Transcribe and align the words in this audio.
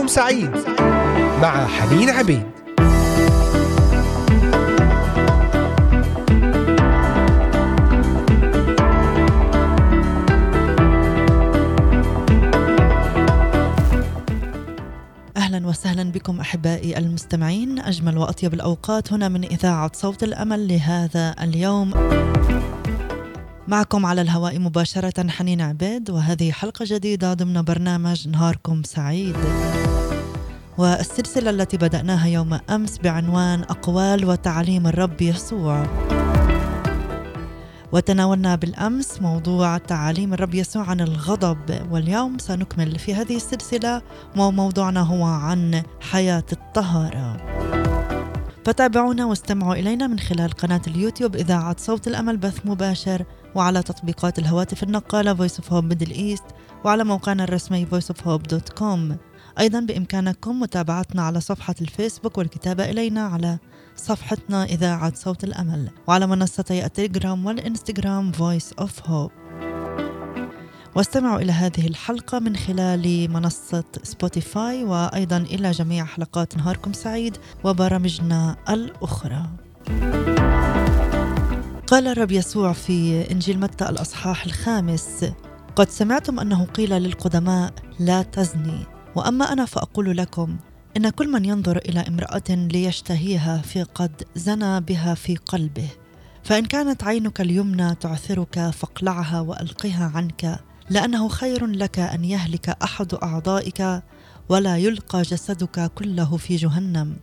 نهاركم 0.00 0.06
سعيد 0.06 0.50
مع 1.42 1.66
حنين 1.66 2.10
عبيد. 2.10 2.42
أهلا 15.36 15.66
وسهلا 15.66 16.12
بكم 16.12 16.40
أحبائي 16.40 16.98
المستمعين. 16.98 17.78
أجمل 17.78 18.18
وأطيب 18.18 18.54
الأوقات 18.54 19.12
هنا 19.12 19.28
من 19.28 19.44
إذاعة 19.44 19.90
صوت 19.94 20.22
الأمل 20.22 20.68
لهذا 20.68 21.34
اليوم. 21.42 21.90
معكم 23.68 24.06
على 24.06 24.20
الهواء 24.20 24.58
مباشرة 24.58 25.28
حنين 25.28 25.60
عبيد 25.60 26.10
وهذه 26.10 26.52
حلقة 26.52 26.84
جديدة 26.88 27.34
ضمن 27.34 27.62
برنامج 27.62 28.28
نهاركم 28.28 28.82
سعيد. 28.82 29.36
والسلسلة 30.80 31.50
التي 31.50 31.76
بدأناها 31.76 32.26
يوم 32.26 32.58
أمس 32.70 32.98
بعنوان 32.98 33.62
أقوال 33.62 34.24
وتعاليم 34.24 34.86
الرب 34.86 35.22
يسوع. 35.22 35.86
وتناولنا 37.92 38.56
بالأمس 38.56 39.22
موضوع 39.22 39.78
تعاليم 39.78 40.34
الرب 40.34 40.54
يسوع 40.54 40.82
عن 40.90 41.00
الغضب 41.00 41.86
واليوم 41.90 42.38
سنكمل 42.38 42.98
في 42.98 43.14
هذه 43.14 43.36
السلسلة 43.36 44.02
وموضوعنا 44.36 45.00
هو 45.00 45.24
عن 45.24 45.82
حياة 46.00 46.44
الطهارة. 46.52 47.36
فتابعونا 48.64 49.24
واستمعوا 49.24 49.74
إلينا 49.74 50.06
من 50.06 50.18
خلال 50.18 50.50
قناة 50.50 50.82
اليوتيوب 50.86 51.36
إذاعة 51.36 51.76
صوت 51.78 52.08
الأمل 52.08 52.36
بث 52.36 52.60
مباشر 52.64 53.24
وعلى 53.54 53.82
تطبيقات 53.82 54.38
الهواتف 54.38 54.82
النقالة 54.82 55.34
Voice 55.34 55.60
of 55.60 55.64
Hope 55.64 55.94
Middle 55.94 56.12
East 56.12 56.54
وعلى 56.84 57.04
موقعنا 57.04 57.44
الرسمي 57.44 57.86
voiceofhope.com 57.86 59.29
أيضا 59.58 59.80
بإمكانكم 59.80 60.60
متابعتنا 60.60 61.22
على 61.22 61.40
صفحة 61.40 61.74
الفيسبوك 61.80 62.38
والكتابة 62.38 62.90
إلينا 62.90 63.26
على 63.26 63.58
صفحتنا 63.96 64.64
إذاعة 64.64 65.14
صوت 65.14 65.44
الأمل. 65.44 65.90
وعلى 66.06 66.26
منصتي 66.26 66.84
التليجرام 66.84 67.46
والإنستغرام 67.46 68.32
Voice 68.32 68.84
of 68.84 68.90
Hope. 69.08 69.32
واستمعوا 70.96 71.40
إلى 71.40 71.52
هذه 71.52 71.86
الحلقة 71.86 72.38
من 72.38 72.56
خلال 72.56 73.30
منصة 73.32 73.84
سبوتيفاي 74.02 74.84
وأيضا 74.84 75.36
إلى 75.36 75.70
جميع 75.70 76.04
حلقات 76.04 76.56
نهاركم 76.56 76.92
سعيد 76.92 77.36
وبرامجنا 77.64 78.56
الأخرى. 78.68 79.46
قال 81.86 82.08
الرب 82.08 82.32
يسوع 82.32 82.72
في 82.72 83.30
إنجيل 83.30 83.60
متى 83.60 83.88
الأصحاح 83.88 84.44
الخامس 84.44 85.24
قد 85.76 85.88
سمعتم 85.88 86.40
أنه 86.40 86.64
قيل 86.64 86.90
للقدماء 86.90 87.72
لا 87.98 88.22
تزني 88.22 88.86
وأما 89.16 89.52
أنا 89.52 89.64
فأقول 89.64 90.16
لكم 90.16 90.56
إن 90.96 91.08
كل 91.10 91.28
من 91.28 91.44
ينظر 91.44 91.76
إلى 91.76 92.00
امرأة 92.00 92.50
ليشتهيها 92.50 93.58
فقد 93.58 94.22
زنى 94.34 94.80
بها 94.80 95.14
في 95.14 95.36
قلبه 95.36 95.88
فإن 96.42 96.64
كانت 96.64 97.04
عينك 97.04 97.40
اليمنى 97.40 97.94
تعثرك 97.94 98.70
فاقلعها 98.70 99.40
وألقها 99.40 100.12
عنك 100.14 100.60
لأنه 100.90 101.28
خير 101.28 101.66
لك 101.66 101.98
أن 101.98 102.24
يهلك 102.24 102.68
أحد 102.68 103.14
أعضائك 103.14 104.02
ولا 104.48 104.76
يلقى 104.76 105.22
جسدك 105.22 105.90
كله 105.94 106.36
في 106.36 106.56
جهنم. 106.56 107.16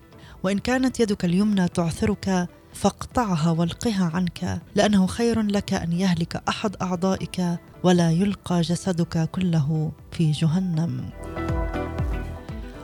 وإن 0.44 0.60
كانت 0.60 1.00
يدك 1.00 1.26
اليمنى 1.26 1.68
تعثرك 1.68 2.48
فاقطعها 2.74 3.52
والقها 3.52 4.12
عنك 4.14 4.62
لأنه 4.76 5.08
خير 5.08 5.42
لك 5.42 5.74
أن 5.74 5.92
يهلك 5.92 6.42
أحد 6.50 6.76
أعضائك 6.82 7.60
ولا 7.84 8.12
يلقى 8.12 8.62
جسدك 8.62 9.30
كله 9.30 9.92
في 10.12 10.32
جهنم. 10.32 11.10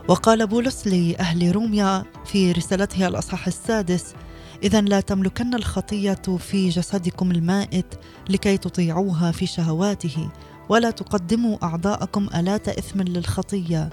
وقال 0.07 0.47
بولس 0.47 0.87
لأهل 0.87 1.55
روميا 1.55 2.03
في 2.25 2.51
رسالته 2.51 3.07
الأصحاح 3.07 3.47
السادس 3.47 4.13
اذا 4.63 4.81
لا 4.81 5.00
تملكن 5.00 5.53
الخطية 5.53 6.22
في 6.39 6.69
جسدكم 6.69 7.31
المائت 7.31 7.85
لكي 8.29 8.57
تطيعوها 8.57 9.31
في 9.31 9.45
شهواته 9.45 10.29
ولا 10.69 10.91
تقدموا 10.91 11.57
أعضاءكم 11.63 12.29
ألات 12.35 12.69
إثم 12.69 13.01
للخطية 13.01 13.89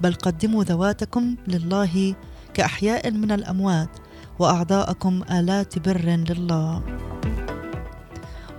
بل 0.00 0.14
قدموا 0.14 0.64
ذواتكم 0.64 1.36
لله 1.48 2.14
كأحياء 2.54 3.10
من 3.10 3.32
الأموات 3.32 3.90
وأعضاءكم 4.38 5.22
آلات 5.30 5.78
بر 5.78 6.24
لله. 6.30 6.82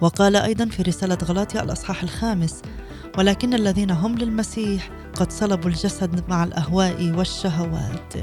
وقال 0.01 0.35
أيضا 0.35 0.65
في 0.65 0.81
رسالة 0.81 1.17
غلاطيا 1.23 1.63
الأصحاح 1.63 2.03
الخامس 2.03 2.61
ولكن 3.17 3.53
الذين 3.53 3.91
هم 3.91 4.15
للمسيح 4.17 5.00
قد 5.15 5.31
صلبوا 5.31 5.69
الجسد 5.69 6.23
مع 6.29 6.43
الأهواء 6.43 7.11
والشهوات. 7.17 8.13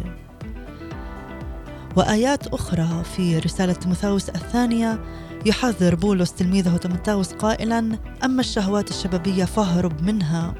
وآيات 1.97 2.47
أخرى 2.47 3.05
في 3.17 3.39
رسالة 3.39 3.73
تيموثاوس 3.73 4.29
الثانية 4.29 5.01
يحذر 5.47 5.95
بولس 5.95 6.33
تلميذه 6.33 6.77
تيموثاوس 6.77 7.33
قائلا 7.33 7.99
أما 8.25 8.41
الشهوات 8.41 8.91
الشبابية 8.91 9.45
فاهرب 9.45 10.03
منها. 10.03 10.55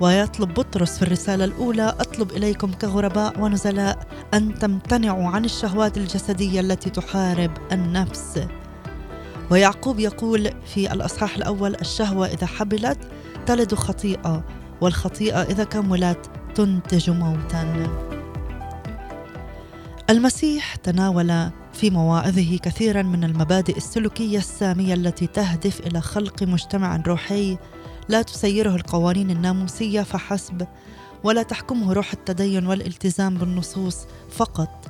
ويطلب 0.00 0.54
بطرس 0.54 0.96
في 0.98 1.02
الرسالة 1.02 1.44
الأولى 1.44 1.94
أطلب 2.00 2.30
إليكم 2.30 2.72
كغرباء 2.72 3.40
ونزلاء 3.40 4.06
أن 4.34 4.58
تمتنعوا 4.58 5.28
عن 5.28 5.44
الشهوات 5.44 5.96
الجسدية 5.96 6.60
التي 6.60 6.90
تحارب 6.90 7.50
النفس. 7.72 8.40
ويعقوب 9.50 9.98
يقول 9.98 10.50
في 10.66 10.92
الأصحاح 10.92 11.36
الأول 11.36 11.74
الشهوة 11.74 12.26
إذا 12.26 12.46
حبلت 12.46 12.98
تلد 13.46 13.74
خطيئة 13.74 14.44
والخطيئة 14.82 15.42
إذا 15.42 15.64
كملت 15.64 16.30
تنتج 16.54 17.10
موتا. 17.10 17.88
المسيح 20.10 20.74
تناول 20.74 21.50
في 21.72 21.90
مواعظه 21.90 22.58
كثيرا 22.62 23.02
من 23.02 23.24
المبادئ 23.24 23.76
السلوكية 23.76 24.38
السامية 24.38 24.94
التي 24.94 25.26
تهدف 25.26 25.80
إلى 25.80 26.00
خلق 26.00 26.42
مجتمع 26.42 27.02
روحي 27.06 27.58
لا 28.08 28.22
تسيره 28.22 28.76
القوانين 28.76 29.30
الناموسية 29.30 30.00
فحسب 30.00 30.66
ولا 31.24 31.42
تحكمه 31.42 31.92
روح 31.92 32.12
التدين 32.12 32.66
والالتزام 32.66 33.34
بالنصوص 33.34 33.98
فقط 34.30 34.88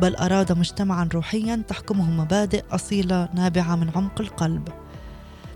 بل 0.00 0.16
أراد 0.16 0.58
مجتمعا 0.58 1.08
روحيا 1.14 1.62
تحكمه 1.68 2.10
مبادئ 2.10 2.64
أصيلة 2.70 3.28
نابعة 3.34 3.76
من 3.76 3.90
عمق 3.96 4.20
القلب. 4.20 4.68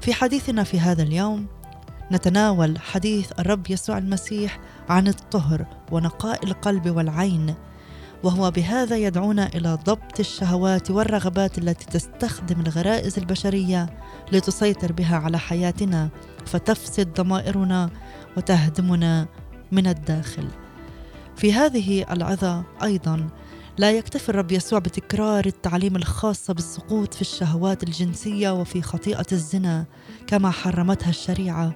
في 0.00 0.14
حديثنا 0.14 0.64
في 0.64 0.80
هذا 0.80 1.02
اليوم 1.02 1.46
نتناول 2.12 2.78
حديث 2.78 3.32
الرب 3.38 3.70
يسوع 3.70 3.98
المسيح 3.98 4.58
عن 4.88 5.08
الطهر 5.08 5.66
ونقاء 5.92 6.44
القلب 6.44 6.96
والعين 6.96 7.54
وهو 8.22 8.50
بهذا 8.50 8.96
يدعونا 8.96 9.46
إلى 9.46 9.78
ضبط 9.84 10.20
الشهوات 10.20 10.90
والرغبات 10.90 11.58
التي 11.58 11.86
تستخدم 11.86 12.60
الغرائز 12.60 13.18
البشرية 13.18 13.98
لتسيطر 14.32 14.92
بها 14.92 15.16
على 15.16 15.38
حياتنا 15.38 16.08
فتفسد 16.46 17.14
ضمائرنا 17.14 17.90
وتهدمنا 18.36 19.26
من 19.72 19.86
الداخل. 19.86 20.48
في 21.36 21.52
هذه 21.52 22.12
العظة 22.12 22.64
أيضا 22.82 23.28
لا 23.78 23.92
يكتفي 23.92 24.28
الرب 24.28 24.52
يسوع 24.52 24.78
بتكرار 24.78 25.46
التعليم 25.46 25.96
الخاصة 25.96 26.54
بالسقوط 26.54 27.14
في 27.14 27.20
الشهوات 27.20 27.82
الجنسية 27.82 28.50
وفي 28.60 28.82
خطيئة 28.82 29.26
الزنا 29.32 29.84
كما 30.26 30.50
حرمتها 30.50 31.10
الشريعة 31.10 31.72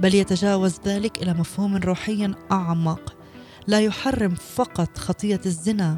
بل 0.00 0.14
يتجاوز 0.14 0.80
ذلك 0.86 1.22
إلى 1.22 1.34
مفهوم 1.34 1.76
روحي 1.76 2.34
أعمق. 2.52 3.16
لا 3.66 3.80
يحرم 3.80 4.34
فقط 4.34 4.98
خطية 4.98 5.40
الزنا 5.46 5.96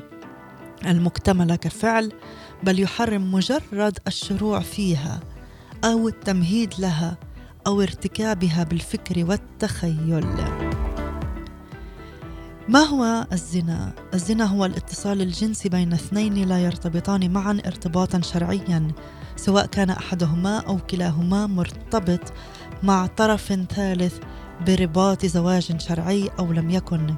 المكتملة 0.86 1.56
كفعل 1.56 2.12
بل 2.62 2.80
يحرم 2.80 3.34
مجرد 3.34 3.98
الشروع 4.06 4.60
فيها 4.60 5.20
أو 5.84 6.08
التمهيد 6.08 6.74
لها 6.78 7.16
أو 7.66 7.82
ارتكابها 7.82 8.64
بالفكر 8.64 9.24
والتخيل. 9.24 10.26
ما 12.68 12.80
هو 12.80 13.26
الزنا؟ 13.32 13.92
الزنا 14.14 14.44
هو 14.44 14.64
الاتصال 14.64 15.20
الجنسي 15.20 15.68
بين 15.68 15.92
اثنين 15.92 16.48
لا 16.48 16.58
يرتبطان 16.58 17.30
معا 17.30 17.60
ارتباطا 17.66 18.20
شرعيا 18.20 18.88
سواء 19.36 19.66
كان 19.66 19.90
أحدهما 19.90 20.58
أو 20.58 20.78
كلاهما 20.78 21.46
مرتبط 21.46 22.32
مع 22.82 23.06
طرف 23.06 23.52
ثالث 23.74 24.18
برباط 24.66 25.26
زواج 25.26 25.80
شرعي 25.80 26.30
أو 26.38 26.52
لم 26.52 26.70
يكن. 26.70 27.14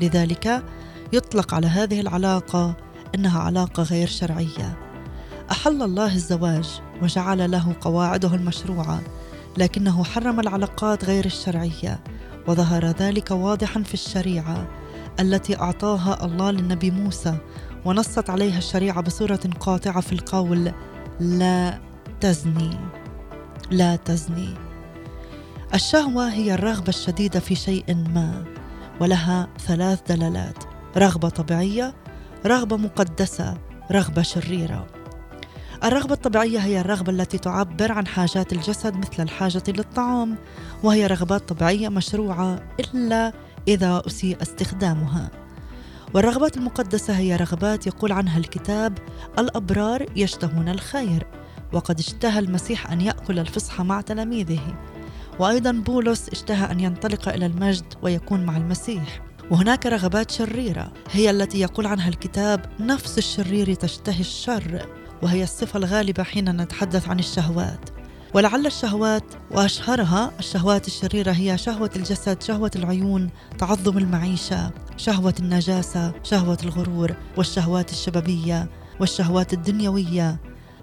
لذلك 0.00 0.64
يطلق 1.12 1.54
على 1.54 1.66
هذه 1.66 2.00
العلاقة 2.00 2.76
إنها 3.14 3.40
علاقة 3.40 3.82
غير 3.82 4.08
شرعية. 4.08 4.78
أحل 5.50 5.82
الله 5.82 6.14
الزواج 6.14 6.80
وجعل 7.02 7.50
له 7.50 7.74
قواعده 7.80 8.34
المشروعة 8.34 9.00
لكنه 9.58 10.04
حرم 10.04 10.40
العلاقات 10.40 11.04
غير 11.04 11.24
الشرعية 11.24 12.00
وظهر 12.48 12.86
ذلك 12.86 13.30
واضحا 13.30 13.82
في 13.82 13.94
الشريعة 13.94 14.68
التي 15.20 15.60
أعطاها 15.60 16.24
الله 16.24 16.50
للنبي 16.50 16.90
موسى 16.90 17.36
ونصت 17.84 18.30
عليها 18.30 18.58
الشريعة 18.58 19.00
بصورة 19.00 19.40
قاطعة 19.60 20.00
في 20.00 20.12
القول 20.12 20.72
لا 21.20 21.78
تزني. 22.20 22.78
لا 23.70 23.96
تزني. 23.96 24.63
الشهوة 25.74 26.32
هي 26.32 26.54
الرغبة 26.54 26.88
الشديدة 26.88 27.40
في 27.40 27.54
شيء 27.54 27.84
ما 28.14 28.44
ولها 29.00 29.48
ثلاث 29.58 30.00
دلالات. 30.08 30.64
رغبة 30.96 31.28
طبيعية 31.28 31.94
رغبة 32.46 32.76
مقدسة 32.76 33.58
رغبة 33.92 34.22
شريرة. 34.22 34.86
الرغبة 35.84 36.14
الطبيعية 36.14 36.58
هي 36.58 36.80
الرغبة 36.80 37.12
التي 37.12 37.38
تعبر 37.38 37.92
عن 37.92 38.06
حاجات 38.06 38.52
الجسد 38.52 38.96
مثل 38.96 39.22
الحاجة 39.22 39.62
للطعام 39.68 40.36
وهي 40.82 41.06
رغبات 41.06 41.48
طبيعية 41.48 41.88
مشروعة 41.88 42.62
إلا 42.80 43.32
إذا 43.68 44.02
أسيء 44.06 44.42
استخدامها. 44.42 45.30
والرغبات 46.14 46.56
المقدسة 46.56 47.16
هي 47.16 47.36
رغبات 47.36 47.86
يقول 47.86 48.12
عنها 48.12 48.38
الكتاب 48.38 48.98
الأبرار 49.38 50.06
يشتهون 50.16 50.68
الخير 50.68 51.26
وقد 51.72 51.98
اشتهى 51.98 52.38
المسيح 52.38 52.92
أن 52.92 53.00
يأكل 53.00 53.38
الفصحى 53.38 53.82
مع 53.82 54.00
تلاميذه. 54.00 54.93
وأيضا 55.38 55.72
بولس 55.72 56.28
اشتهى 56.28 56.70
أن 56.70 56.80
ينطلق 56.80 57.28
إلى 57.28 57.46
المجد 57.46 57.84
ويكون 58.02 58.44
مع 58.44 58.56
المسيح. 58.56 59.20
وهناك 59.50 59.86
رغبات 59.86 60.30
شريرة 60.30 60.92
هي 61.10 61.30
التي 61.30 61.60
يقول 61.60 61.86
عنها 61.86 62.08
الكتاب 62.08 62.66
نفس 62.80 63.18
الشرير 63.18 63.74
تشتهي 63.74 64.20
الشر 64.20 64.86
وهي 65.22 65.42
الصفة 65.42 65.76
الغالبة 65.76 66.22
حين 66.22 66.60
نتحدث 66.60 67.08
عن 67.08 67.18
الشهوات. 67.18 67.90
ولعل 68.34 68.66
الشهوات 68.66 69.24
وأشهرها 69.50 70.32
الشهوات 70.38 70.86
الشريرة 70.86 71.32
هي 71.32 71.58
شهوة 71.58 71.90
الجسد 71.96 72.42
شهوة 72.42 72.70
العيون 72.76 73.30
تعظم 73.58 73.98
المعيشة 73.98 74.70
شهوة 74.96 75.34
النجاسة 75.40 76.12
شهوة 76.22 76.58
الغرور 76.64 77.14
والشهوات 77.36 77.90
الشبابية 77.90 78.68
والشهوات 79.00 79.52
الدنيوية 79.52 80.40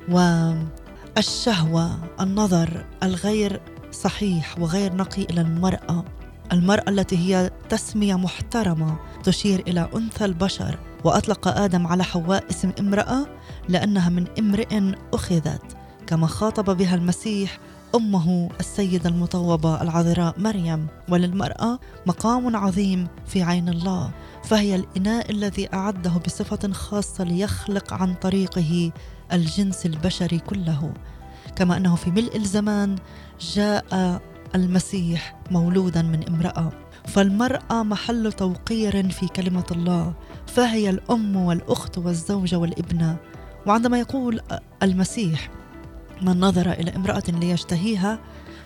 والشهوة 0.09 1.99
النظر 2.21 2.85
الغير 3.03 3.61
صحيح 3.91 4.59
وغير 4.59 4.93
نقي 4.95 5.21
إلى 5.21 5.41
المرأة. 5.41 6.05
المرأة 6.53 6.89
التي 6.89 7.17
هي 7.17 7.51
تسمية 7.69 8.15
محترمة 8.15 8.95
تشير 9.23 9.63
إلى 9.67 9.89
أنثى 9.95 10.25
البشر. 10.25 10.79
وأطلق 11.03 11.47
آدم 11.47 11.87
على 11.87 12.03
حواء 12.03 12.43
اسم 12.49 12.71
امرأة 12.79 13.25
لأنها 13.69 14.09
من 14.09 14.27
امرئ 14.39 14.93
أخذت 15.13 15.77
كما 16.07 16.27
خاطب 16.27 16.77
بها 16.77 16.95
المسيح 16.95 17.59
أمه 17.95 18.49
السيدة 18.59 19.09
المطوبة 19.09 19.81
العذراء 19.81 20.39
مريم. 20.39 20.87
وللمرأة 21.09 21.79
مقام 22.05 22.55
عظيم 22.55 23.07
في 23.25 23.43
عين 23.43 23.69
الله 23.69 24.11
فهي 24.43 24.75
الإناء 24.75 25.31
الذي 25.31 25.73
أعده 25.73 26.11
بصفة 26.25 26.71
خاصة 26.71 27.23
ليخلق 27.23 27.93
عن 27.93 28.13
طريقه 28.13 28.91
الجنس 29.33 29.85
البشري 29.85 30.39
كله. 30.39 30.93
كما 31.55 31.77
أنه 31.77 31.95
في 31.95 32.11
ملء 32.11 32.35
الزمان 32.35 32.95
جاء 33.41 34.21
المسيح 34.55 35.39
مولودا 35.51 36.01
من 36.01 36.27
امرأة. 36.27 36.71
فالمرأة 37.07 37.83
محل 37.83 38.33
توقير 38.33 39.09
في 39.09 39.27
كلمة 39.27 39.65
الله 39.71 40.13
فهي 40.47 40.89
الأم 40.89 41.35
والأخت 41.35 41.97
والزوجة 41.97 42.55
والابنة. 42.55 43.17
وعندما 43.65 43.99
يقول 43.99 44.39
المسيح 44.83 45.49
من 46.21 46.39
نظر 46.39 46.71
إلى 46.71 46.95
امرأة 46.95 47.23
ليشتهيها 47.27 48.19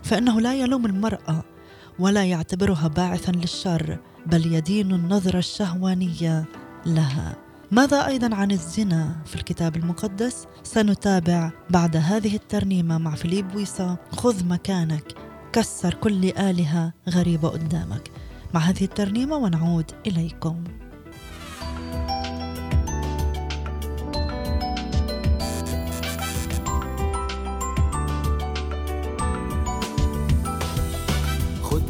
فإنه 0.04 0.42
لا 0.42 0.54
يلوم 0.54 0.86
المرأة 0.86 1.44
ولا 2.00 2.26
يعتبرها 2.26 2.88
باعثا 2.88 3.32
للشر 3.32 3.98
بل 4.26 4.54
يدين 4.54 4.92
النظره 4.92 5.38
الشهوانية 5.38 6.46
لها. 6.86 7.45
ماذا 7.76 8.08
أيضا 8.08 8.36
عن 8.36 8.52
الزنا 8.52 9.16
في 9.26 9.36
الكتاب 9.36 9.76
المقدس؟ 9.76 10.48
سنتابع 10.64 11.52
بعد 11.70 11.98
هذه 11.98 12.36
الترنيمة 12.36 12.98
مع 12.98 13.16
فيليب 13.16 13.56
ويسا. 13.56 13.98
خذ 14.12 14.46
مكانك. 14.46 15.14
كسر 15.54 15.94
كل 15.94 16.26
آلهة 16.26 16.94
غريبة 17.10 17.50
قدامك. 17.50 18.12
مع 18.54 18.60
هذه 18.62 18.84
الترنيمة 18.84 19.36
ونعود 19.36 19.92
إليكم. 20.08 20.64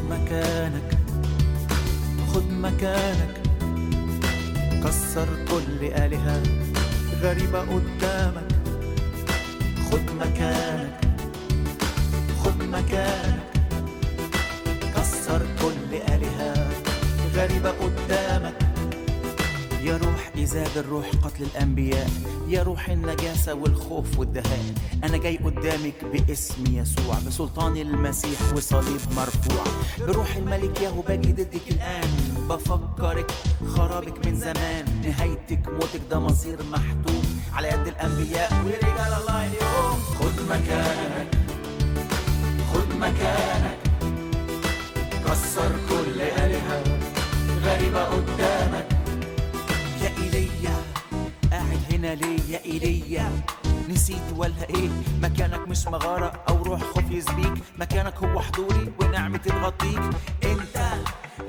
مكانك. 0.09 0.97
خد 2.33 2.51
مكانك. 2.51 3.44
كسر 4.85 5.27
كل 5.51 5.85
آلهة 5.85 6.43
غريبة 7.21 7.59
قدامك. 7.59 8.51
خد 9.91 10.11
مكانك 10.19 10.99
خد 12.43 12.63
مكانك. 12.63 13.43
كسر 14.95 15.41
كل 15.61 15.95
آلهة 16.13 16.69
غريبة 17.35 17.69
قدامك. 17.69 18.64
يا 19.85 19.97
روح 19.97 20.31
إزاد 20.43 20.77
الروح 20.77 21.09
قتل 21.23 21.43
الأنبياء. 21.43 22.09
يا 22.47 22.63
روح 22.63 22.89
النجاسة 22.89 23.53
والخوف 23.53 24.19
والدهاء. 24.19 24.73
أنا 25.03 25.17
جاي 25.17 25.37
قدامك 25.37 26.05
باسم 26.13 26.63
يسوع 26.67 27.15
بسلطان 27.27 27.77
المسيح 27.77 28.39
وصليب 28.55 29.01
مرفوع. 29.15 29.63
بروح 30.07 30.35
الملك 30.35 30.81
ياهو 30.81 31.01
باجي 31.01 31.31
ضدك 31.31 31.67
الآن. 31.71 32.09
بفكرك 32.49 33.31
خرابك 33.75 34.25
من 34.25 34.35
زمان. 34.35 34.85
نهايتك 35.03 35.69
موتك 35.69 36.01
ده 36.11 36.19
مصير 36.19 36.57
محتوم. 36.71 37.41
على 37.53 37.67
يد 37.67 37.87
الأنبياء. 37.87 38.53
ورجال 38.65 39.13
الله 39.21 39.45
اليوم. 39.45 39.99
خد 40.19 40.37
مكانك. 40.49 41.29
خد 42.73 42.89
مكانك. 42.99 43.77
كسر 45.25 45.71
كل 45.89 46.21
آلهة 46.21 46.83
غريبة 47.65 48.03
قدامك. 48.03 48.54
يا 50.35 50.39
إيليا 50.39 50.75
قاعد 51.51 51.79
هنا 51.91 52.15
ليه 52.15 52.39
يا 52.49 52.65
إيليا. 52.65 53.31
نسيت 53.89 54.33
ولا 54.35 54.69
إيه؟ 54.69 54.89
مكانك 55.21 55.67
مش 55.67 55.87
مغارة 55.87 56.43
أو 56.49 56.63
روح 56.63 56.81
خوف 56.83 57.11
يسبيك 57.11 57.53
مكانك 57.79 58.17
هو 58.17 58.39
حضوري 58.41 58.91
ونعمة 59.01 59.37
تغطيك 59.37 60.01
أنت 60.43 60.91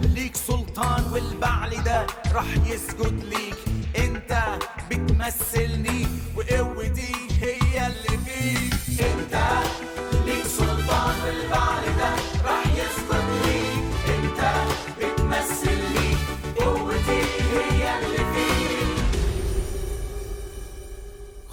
ليك 0.01 0.37
سلطان 0.37 1.05
والبعل 1.13 1.83
ده 1.85 2.07
راح 2.33 2.47
يسجد 2.67 3.25
ليك. 3.25 3.57
أنت 3.99 4.45
بتمثلني 4.91 6.07
وقوتي 6.37 7.15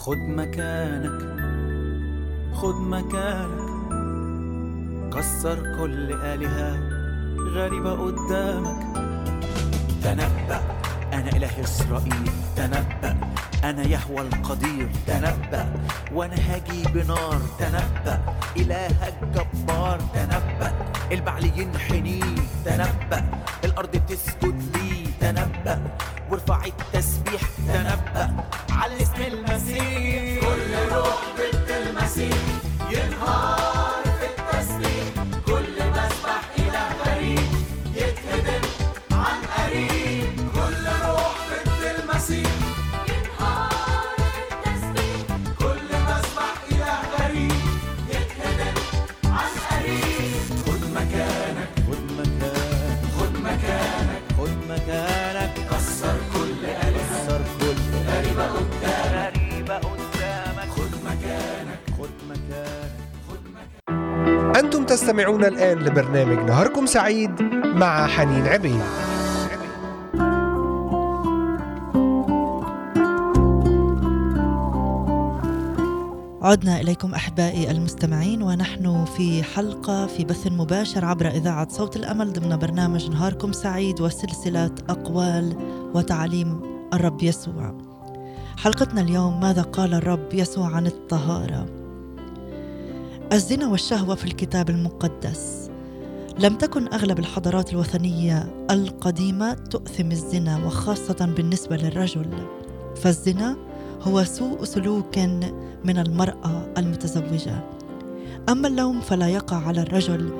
خد 0.03 0.17
مكانك 0.17 1.21
خد 2.53 2.75
مكانك. 2.75 3.73
كسر 5.13 5.77
كل 5.77 6.11
آلهة 6.13 6.77
غريبة 7.55 7.91
قدامك. 7.91 8.83
تنبأ 10.03 10.61
أنا 11.13 11.29
إله 11.29 11.63
إسرائيل. 11.63 12.31
تنبأ 12.55 13.15
أنا 13.63 13.83
يهوى 13.83 14.21
القدير. 14.21 14.89
تنبأ 15.07 15.73
وأنا 16.13 16.35
هاجي 16.35 16.83
بنار. 16.93 17.41
تنبأ 17.59 18.19
إلهك 18.57 19.17
جبار. 19.35 19.99
تنبأ. 20.13 20.92
البعل 21.11 21.45
ينحني 21.45 22.19
تنبأ. 22.65 23.25
الأرض 23.63 24.01
تسجد 24.09 24.77
لي 24.77 25.07
تنبأ. 25.21 25.79
وارفع 26.31 26.61
التسبيح 26.65 27.41
تنبأ. 27.67 28.43
على 28.71 29.01
اسم 29.01 29.21
المسيح. 29.27 30.39
كل 30.41 30.95
روح 30.95 31.21
ضد 31.37 31.71
المسيح. 31.71 32.37
ينهار. 32.91 33.52
تستمعون 64.93 65.45
الآن 65.45 65.79
لبرنامج 65.79 66.49
نهاركم 66.49 66.85
سعيد 66.85 67.41
مع 67.63 68.07
حنين 68.07 68.47
عبيد. 68.47 68.81
عدنا 76.41 76.81
إليكم 76.81 77.13
أحبائي 77.13 77.71
المستمعين 77.71 78.43
ونحن 78.43 79.05
في 79.05 79.43
حلقة 79.43 80.05
في 80.05 80.25
بث 80.25 80.47
مباشر 80.47 81.05
عبر 81.05 81.27
إذاعة 81.27 81.67
صوت 81.69 81.95
الأمل 81.95 82.33
ضمن 82.33 82.57
برنامج 82.57 83.09
نهاركم 83.09 83.51
سعيد 83.51 84.01
وسلسلة 84.01 84.75
أقوال 84.89 85.55
وتعاليم 85.93 86.61
الرب 86.93 87.23
يسوع. 87.23 87.77
حلقتنا 88.57 89.01
اليوم 89.01 89.39
ماذا 89.39 89.61
قال 89.61 89.93
الرب 89.93 90.33
يسوع 90.33 90.75
عن 90.75 90.87
الطهارة؟ 90.87 91.82
الزنا 93.33 93.67
والشهوة 93.67 94.15
في 94.15 94.25
الكتاب 94.25 94.69
المقدس. 94.69 95.69
لم 96.39 96.55
تكن 96.55 96.93
أغلب 96.93 97.19
الحضارات 97.19 97.73
الوثنية 97.73 98.65
القديمة 98.71 99.53
تؤثم 99.53 100.11
الزنا 100.11 100.65
وخاصة 100.65 101.33
بالنسبة 101.37 101.77
للرجل. 101.77 102.29
فالزنا 102.95 103.57
هو 104.01 104.23
سوء 104.23 104.63
سلوك 104.63 105.17
من 105.83 105.97
المرأة 105.97 106.73
المتزوجة. 106.77 107.63
أما 108.49 108.67
اللوم 108.67 109.01
فلا 109.01 109.27
يقع 109.27 109.57
على 109.57 109.81
الرجل 109.81 110.33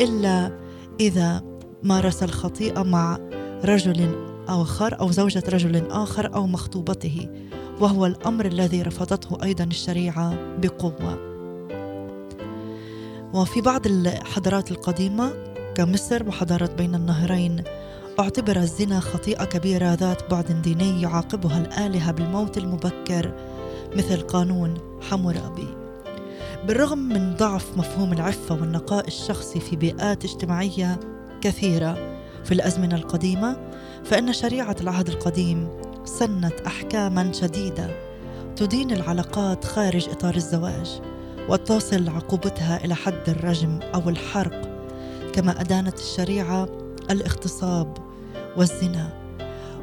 إلا 0.00 0.58
إذا 1.00 1.42
مارس 1.82 2.22
الخطيئة 2.22 2.82
مع 2.82 3.18
رجل 3.64 4.26
آخر 4.48 5.00
أو 5.00 5.10
زوجة 5.10 5.42
رجل 5.48 5.90
آخر 5.90 6.34
أو 6.34 6.46
مخطوبته 6.46 7.28
وهو 7.80 8.06
الأمر 8.06 8.46
الذي 8.46 8.82
رفضته 8.82 9.42
أيضا 9.42 9.64
الشريعة 9.64 10.56
بقوة. 10.58 11.29
وفي 13.34 13.60
بعض 13.60 13.86
الحضارات 13.86 14.70
القديمة 14.70 15.32
كمصر 15.74 16.28
وحضارة 16.28 16.66
بين 16.66 16.94
النهرين. 16.94 17.64
أعتبر 18.20 18.56
الزنا 18.56 19.00
خطيئة 19.00 19.44
كبيرة 19.44 19.94
ذات 19.94 20.30
بعد 20.30 20.62
ديني 20.62 21.02
يعاقبها 21.02 21.58
الآلهة 21.58 22.12
بالموت 22.12 22.58
المبكر 22.58 23.34
مثل 23.96 24.20
قانون 24.20 24.74
حمورابي. 25.10 25.68
بالرغم 26.66 26.98
من 26.98 27.34
ضعف 27.36 27.78
مفهوم 27.78 28.12
العفة 28.12 28.54
والنقاء 28.54 29.06
الشخصي 29.06 29.60
في 29.60 29.76
بيئات 29.76 30.24
اجتماعية 30.24 31.00
كثيرة 31.40 32.18
في 32.44 32.52
الأزمنة 32.52 32.94
القديمة 32.96 33.56
فإن 34.04 34.32
شريعة 34.32 34.76
العهد 34.80 35.08
القديم 35.08 35.68
سنت 36.04 36.60
أحكاما 36.66 37.32
شديدة 37.32 37.90
تدين 38.56 38.90
العلاقات 38.90 39.64
خارج 39.64 40.08
إطار 40.08 40.36
الزواج. 40.36 41.09
وتصل 41.48 42.08
عقوبتها 42.08 42.84
إلى 42.84 42.94
حد 42.94 43.28
الرجم 43.28 43.78
أو 43.94 44.08
الحرق 44.08 44.70
كما 45.32 45.60
أدانت 45.60 45.98
الشريعة 45.98 46.68
الاغتصاب 47.10 47.96
والزنا. 48.56 49.20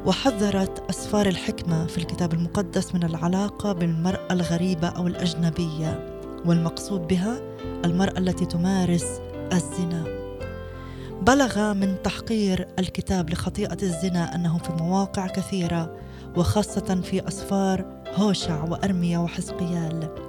وحذرت 0.06 0.90
أسفار 0.90 1.26
الحكمة 1.26 1.86
في 1.86 1.98
الكتاب 1.98 2.32
المقدس 2.32 2.94
من 2.94 3.04
العلاقة 3.04 3.72
بالمرأة 3.72 4.26
الغريبة 4.32 4.88
أو 4.88 5.06
الأجنبية 5.06 6.20
والمقصود 6.46 7.08
بها 7.08 7.40
المرأة 7.84 8.18
التي 8.18 8.46
تمارس 8.46 9.20
الزنا. 9.52 10.04
بلغ 11.22 11.72
من 11.74 12.02
تحقير 12.02 12.68
الكتاب 12.78 13.30
لخطيئة 13.30 13.78
الزنا 13.82 14.34
أنه 14.34 14.58
في 14.58 14.72
مواقع 14.72 15.26
كثيرة 15.26 15.96
وخاصة 16.36 17.00
في 17.04 17.28
أسفار 17.28 17.84
هوشع 18.14 18.64
وأرميا 18.64 19.18
وحزقيال. 19.18 20.27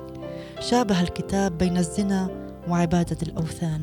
شابه 0.60 1.02
الكتاب 1.02 1.58
بين 1.58 1.78
الزنا 1.78 2.30
وعبادة 2.68 3.18
الأوثان 3.24 3.82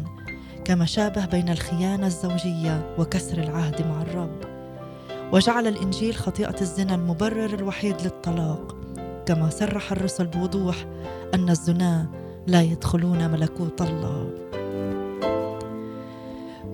كما 0.65 0.85
شابه 0.85 1.27
بين 1.27 1.49
الخيانة 1.49 2.07
الزوجية 2.07 2.95
وكسر 2.99 3.39
العهد 3.39 3.87
مع 3.87 4.03
الرب. 4.03 4.41
وجعل 5.33 5.67
الإنجيل 5.67 6.15
خطيئة 6.15 6.61
الزنا 6.61 6.95
المبرر 6.95 7.55
الوحيد 7.55 8.03
للطلاق 8.03 8.77
كما 9.27 9.51
صرح 9.51 9.93
الرسل 9.93 10.27
بوضوح 10.27 10.87
أن 11.35 11.51
الزنا 11.51 12.07
لا 12.47 12.63
يدخلون 12.63 13.31
ملكوت 13.31 13.83
الله. 13.83 14.31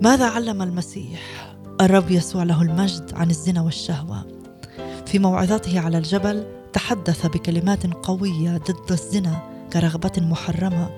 ماذا 0.01 0.27
علم 0.29 0.63
المسيح؟ 0.63 1.55
الرب 1.81 2.11
يسوع 2.11 2.43
له 2.43 2.63
المجد 2.63 3.15
عن 3.15 3.31
الزنا 3.31 3.61
والشهوة. 3.61 4.27
في 5.07 5.19
موعظته 5.19 5.81
على 5.81 5.99
الجبل 5.99 6.47
تحدث 6.73 7.27
بكلمات 7.27 7.87
قوية 7.87 8.57
ضد 8.57 8.93
الزنا 8.93 9.52
كرغبه 9.73 10.13
محرمة 10.19 10.91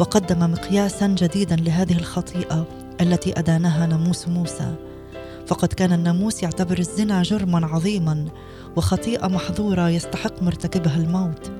وقدم 0.00 0.52
مقياسا 0.52 1.06
جديدا 1.06 1.56
لهذه 1.56 1.98
الخطيئة 1.98 2.66
التي 3.00 3.38
أدانها 3.38 3.86
ناموس 3.86 4.28
موسى. 4.28 4.74
فقد 5.46 5.68
كان 5.68 5.92
الناموس 5.92 6.42
يعتبر 6.42 6.78
الزنا 6.78 7.22
جرما 7.22 7.66
عظيما 7.66 8.24
وخطيئة 8.76 9.26
محظورة 9.26 9.88
يستحق 9.88 10.42
مرتكبها 10.42 10.96
الموت. 10.96 11.50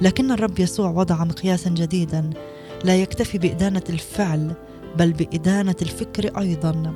لكن 0.00 0.30
الرب 0.32 0.58
يسوع 0.58 0.90
وضع 0.90 1.24
مقياسا 1.24 1.70
جديدا 1.70 2.30
لا 2.84 2.96
يكتفي 2.96 3.38
بإدانة 3.38 3.84
الفعل 3.88 4.52
بل 4.96 5.12
بإدانة 5.12 5.76
الفكر 5.82 6.38
أيضا. 6.38 6.94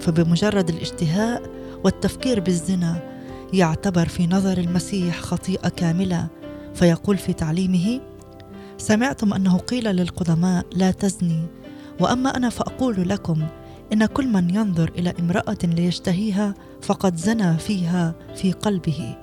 فبمجرد 0.00 0.68
الاشتهاء 0.68 1.42
والتفكير 1.84 2.40
بالزنا 2.40 3.16
يعتبر 3.52 4.08
في 4.08 4.26
نظر 4.26 4.58
المسيح 4.58 5.20
خطيئة 5.20 5.68
كاملة 5.68 6.26
فيقول 6.74 7.18
في 7.18 7.32
تعليمه 7.32 8.00
سمعتم 8.78 9.32
أنه 9.32 9.58
قيل 9.58 9.84
للقدماء 9.84 10.66
لا 10.72 10.90
تزني 10.90 11.42
وأما 12.00 12.36
أنا 12.36 12.48
فأقول 12.48 13.08
لكم 13.08 13.46
إن 13.92 14.06
كل 14.06 14.26
من 14.26 14.54
ينظر 14.54 14.90
إلى 14.98 15.14
امرأة 15.20 15.58
ليشتهيها 15.64 16.54
فقد 16.82 17.16
زنى 17.16 17.58
فيها 17.58 18.14
في 18.34 18.52
قلبه. 18.52 19.16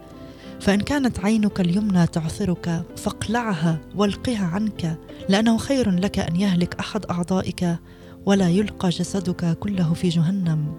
فإن 0.59 0.79
كانت 0.79 1.19
عينك 1.19 1.59
اليمنى 1.59 2.07
تعثرك 2.07 2.83
فاقلعها 2.97 3.79
والقها 3.95 4.45
عنك 4.45 4.97
لأنه 5.29 5.57
خير 5.57 5.91
لك 5.91 6.19
أن 6.19 6.35
يهلك 6.35 6.75
أحد 6.79 7.05
أعضائك 7.05 7.75
ولا 8.25 8.49
يلقى 8.49 8.89
جسدك 8.89 9.57
كله 9.59 9.93
في 9.93 10.09
جهنم. 10.09 10.75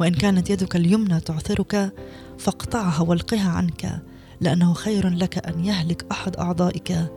وإن 0.00 0.14
كانت 0.14 0.50
يدك 0.50 0.76
اليمنى 0.76 1.20
تعثرك 1.20 1.92
فاقطعها 2.38 3.02
والقها 3.02 3.50
عنك 3.50 4.02
لأنه 4.40 4.72
خير 4.72 5.08
لك 5.08 5.46
أن 5.46 5.64
يهلك 5.64 6.06
أحد 6.10 6.36
أعضائك 6.36 7.08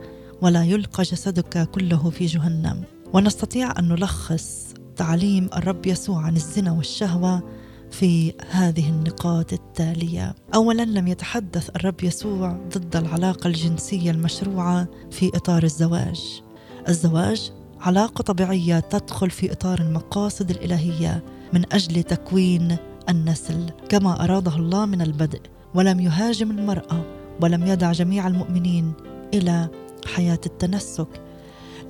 ولا 0.42 0.64
يلقى 0.64 1.02
جسدك 1.02 1.70
كله 1.70 2.10
في 2.10 2.26
جهنم. 2.26 2.82
ونستطيع 3.12 3.78
أن 3.78 3.88
نلخص 3.88 4.74
تعليم 4.96 5.50
الرب 5.56 5.86
يسوع 5.86 6.22
عن 6.22 6.36
الزنا 6.36 6.72
والشهوة 6.72 7.42
في 7.90 8.32
هذه 8.50 8.88
النقاط 8.88 9.52
التالية. 9.52 10.34
اولا 10.54 10.82
لم 10.82 11.08
يتحدث 11.08 11.70
الرب 11.76 12.04
يسوع 12.04 12.58
ضد 12.78 12.96
العلاقة 12.96 13.48
الجنسية 13.48 14.10
المشروعة 14.10 14.88
في 15.10 15.30
إطار 15.34 15.62
الزواج. 15.62 16.42
الزواج 16.88 17.52
علاقة 17.80 18.22
طبيعية 18.22 18.80
تدخل 18.80 19.30
في 19.30 19.52
إطار 19.52 19.80
المقاصد 19.80 20.50
الإلهية 20.50 21.24
من 21.52 21.72
أجل 21.72 22.02
تكوين 22.02 22.76
النسل. 23.08 23.70
كما 23.88 24.24
أراده 24.24 24.56
الله 24.56 24.86
من 24.86 25.02
البدء 25.02 25.40
ولم 25.74 26.00
يهاجم 26.00 26.50
المرأة 26.50 27.04
ولم 27.40 27.66
يدع 27.66 27.92
جميع 27.92 28.26
المؤمنين 28.26 28.92
إلى 29.34 29.68
حياة 30.06 30.40
التنسك. 30.46 31.08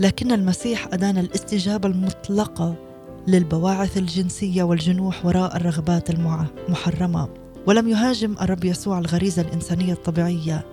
لكن 0.00 0.32
المسيح 0.32 0.88
أدان 0.92 1.18
الاستجابة 1.18 1.88
المطلقة 1.88 2.74
للبواعث 3.26 3.98
الجنسية 3.98 4.62
والجنوح 4.62 5.26
وراء 5.26 5.56
الرغبات 5.56 6.10
المحرمه 6.10 7.28
ولم 7.66 7.88
يهاجم 7.88 8.34
الرب 8.40 8.64
يسوع 8.64 8.98
الغريزة 8.98 9.42
الإنسانية 9.42 9.92
الطبيعية. 9.92 10.66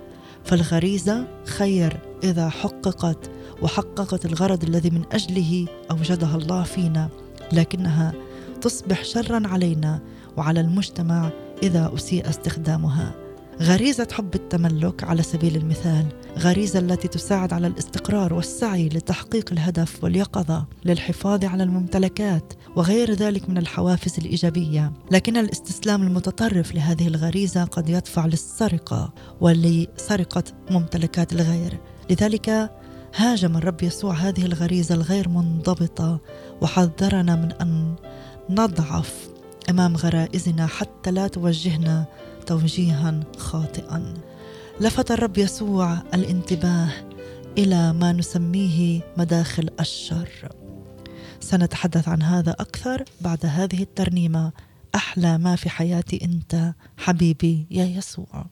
فالغريزة 0.43 1.27
خير 1.45 1.99
إذا 2.23 2.49
حققت 2.49 3.29
وحققت 3.61 4.25
الغرض 4.25 4.63
الذي 4.63 4.89
من 4.89 5.03
أجله 5.11 5.67
أوجدها 5.91 6.35
الله 6.35 6.63
فينا. 6.63 7.09
لكنها 7.51 8.13
تصبح 8.61 9.03
شرا 9.03 9.47
علينا 9.47 9.99
وعلى 10.37 10.59
المجتمع 10.59 11.29
إذا 11.63 11.91
أسيء 11.95 12.29
استخدامها. 12.29 13.28
غريزة 13.61 14.07
حب 14.11 14.35
التملك 14.35 15.03
على 15.03 15.23
سبيل 15.23 15.55
المثال 15.55 16.05
غريزة 16.37 16.79
التي 16.79 17.07
تساعد 17.07 17.53
على 17.53 17.67
الاستقرار 17.67 18.33
والسعي 18.33 18.89
لتحقيق 18.89 19.51
الهدف 19.51 20.03
واليقظة 20.03 20.65
للحفاظ 20.85 21.45
على 21.45 21.63
الممتلكات 21.63 22.53
وغير 22.75 23.13
ذلك 23.13 23.49
من 23.49 23.57
الحوافز 23.57 24.17
الإيجابية. 24.17 24.91
لكن 25.11 25.37
الاستسلام 25.37 26.03
المتطرف 26.03 26.75
لهذه 26.75 27.07
الغريزة 27.07 27.63
قد 27.63 27.89
يدفع 27.89 28.25
للسرقة 28.25 29.13
ولسرقة 29.41 30.43
ممتلكات 30.71 31.33
الغير. 31.33 31.79
لذلك 32.09 32.71
هاجم 33.15 33.57
الرب 33.57 33.83
يسوع 33.83 34.13
هذه 34.13 34.45
الغريزة 34.45 34.95
الغير 34.95 35.29
منضبطة 35.29 36.19
وحذرنا 36.61 37.35
من 37.35 37.51
أن 37.51 37.95
نضعف 38.49 39.29
أمام 39.69 39.95
غرائزنا 39.95 40.67
حتى 40.67 41.11
لا 41.11 41.27
توجهنا 41.27 42.05
توجيها 42.49 43.19
خاطئا. 43.37 44.13
لفت 44.81 45.11
الرب 45.11 45.37
يسوع 45.37 45.97
الانتباه 46.13 46.89
إلى 47.57 47.93
ما 47.93 48.11
نسميه 48.11 49.01
مداخل 49.17 49.69
الشر. 49.79 50.49
سنتحدث 51.39 52.07
عن 52.07 52.21
هذا 52.21 52.51
أكثر 52.51 53.03
بعد 53.21 53.45
هذه 53.45 53.81
الترنيمة. 53.81 54.51
أحلى 54.95 55.37
ما 55.37 55.55
في 55.55 55.69
حياتي 55.69 56.25
أنت 56.25 56.73
حبيبي 56.97 57.67
يا 57.71 57.85
يسوع. 57.85 58.45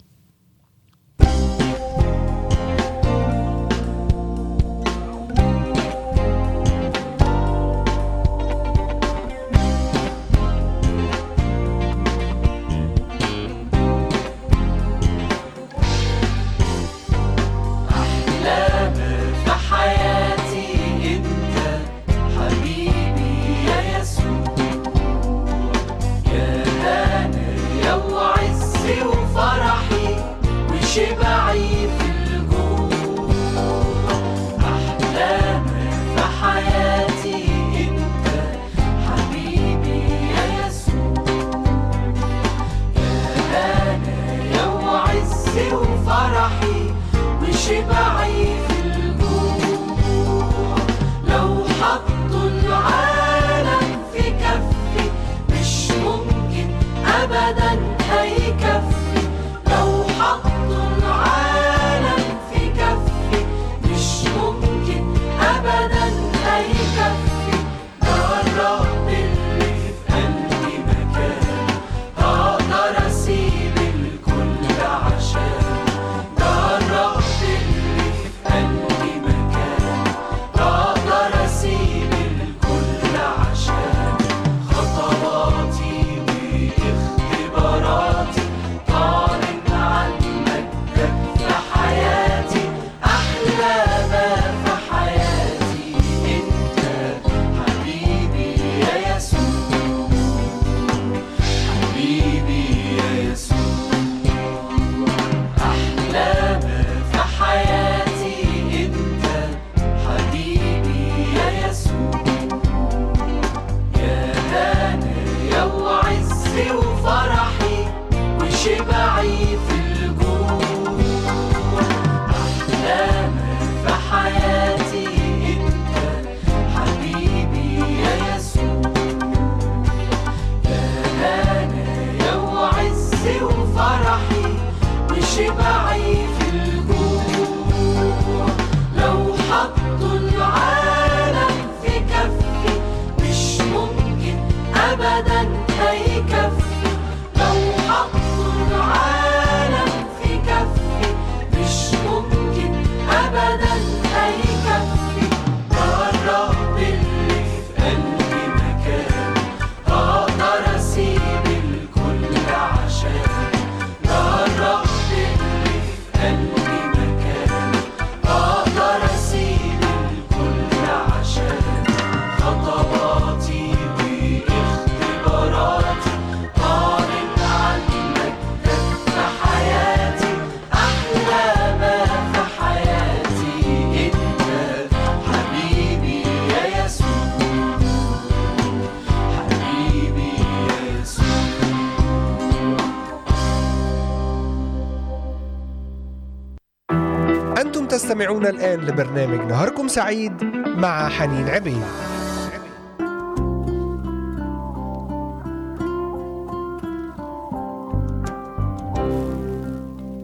تستمعون 198.27 198.47
الآن 198.47 198.79
لبرنامج 198.79 199.51
نهاركم 199.51 199.87
سعيد 199.87 200.43
مع 200.77 201.09
حنين 201.09 201.49
عبيد. 201.49 201.83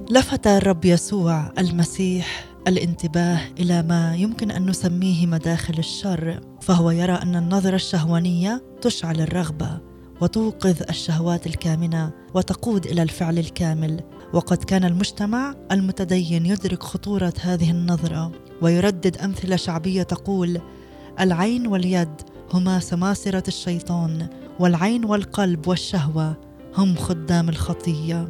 لفت 0.09 0.47
الرب 0.47 0.85
يسوع 0.85 1.51
المسيح 1.57 2.45
الانتباه 2.67 3.39
إلى 3.59 3.81
ما 3.83 4.15
يمكن 4.15 4.51
أن 4.51 4.69
نسميه 4.69 5.25
مداخل 5.25 5.79
الشر 5.79 6.39
فهو 6.61 6.91
يرى 6.91 7.13
أن 7.13 7.35
النظرة 7.35 7.75
الشهوانية 7.75 8.63
تشعل 8.81 9.21
الرغبة 9.21 9.79
وتوقظ 10.21 10.81
الشهوات 10.89 11.47
الكامنة 11.47 12.11
وتقود 12.33 12.85
إلى 12.85 13.03
الفعل 13.03 13.39
الكامل. 13.39 14.01
وقد 14.33 14.57
كان 14.57 14.83
المجتمع 14.83 15.55
المتدين 15.71 16.45
يدرك 16.45 16.83
خطورة 16.83 17.33
هذه 17.41 17.71
النظرة 17.71 18.31
ويردد 18.61 19.17
أمثلة 19.17 19.55
شعبية 19.55 20.03
تقول 20.03 20.61
العين 21.19 21.67
واليد 21.67 22.21
هما 22.53 22.79
سماسرة 22.79 23.43
الشيطان 23.47 24.27
والعين 24.59 25.05
والقلب 25.05 25.67
والشهوة 25.67 26.37
هم 26.77 26.95
خدام 26.95 27.49
الخطية. 27.49 28.29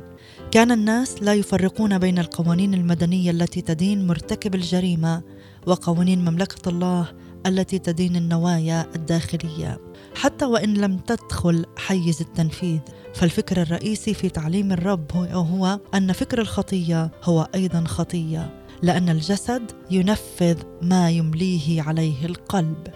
كان 0.51 0.71
الناس 0.71 1.23
لا 1.23 1.33
يفرقون 1.33 1.97
بين 1.97 2.19
القوانين 2.19 2.73
المدنية 2.73 3.31
التي 3.31 3.61
تدين 3.61 4.07
مرتكب 4.07 4.55
الجريمة 4.55 5.21
وقوانين 5.67 6.25
مملكة 6.25 6.69
الله 6.69 7.07
التي 7.45 7.79
تدين 7.79 8.15
النوايا 8.15 8.87
الداخلية 8.95 9.79
حتى 10.15 10.45
وإن 10.45 10.73
لم 10.73 10.97
تدخل 10.97 11.65
حيز 11.77 12.21
التنفيذ. 12.21 12.79
فالفكر 13.13 13.61
الرئيسي 13.61 14.13
في 14.13 14.29
تعليم 14.29 14.71
الرب 14.71 15.11
هو- 15.15 15.79
أن 15.95 16.11
فكر 16.11 16.41
الخطية 16.41 17.11
هو 17.23 17.47
أيضا 17.55 17.83
خطية 17.87 18.63
لأن 18.81 19.09
الجسد 19.09 19.71
ينفذ 19.91 20.57
ما 20.81 21.09
يمليه 21.09 21.81
عليه 21.81 22.25
القلب. 22.25 22.87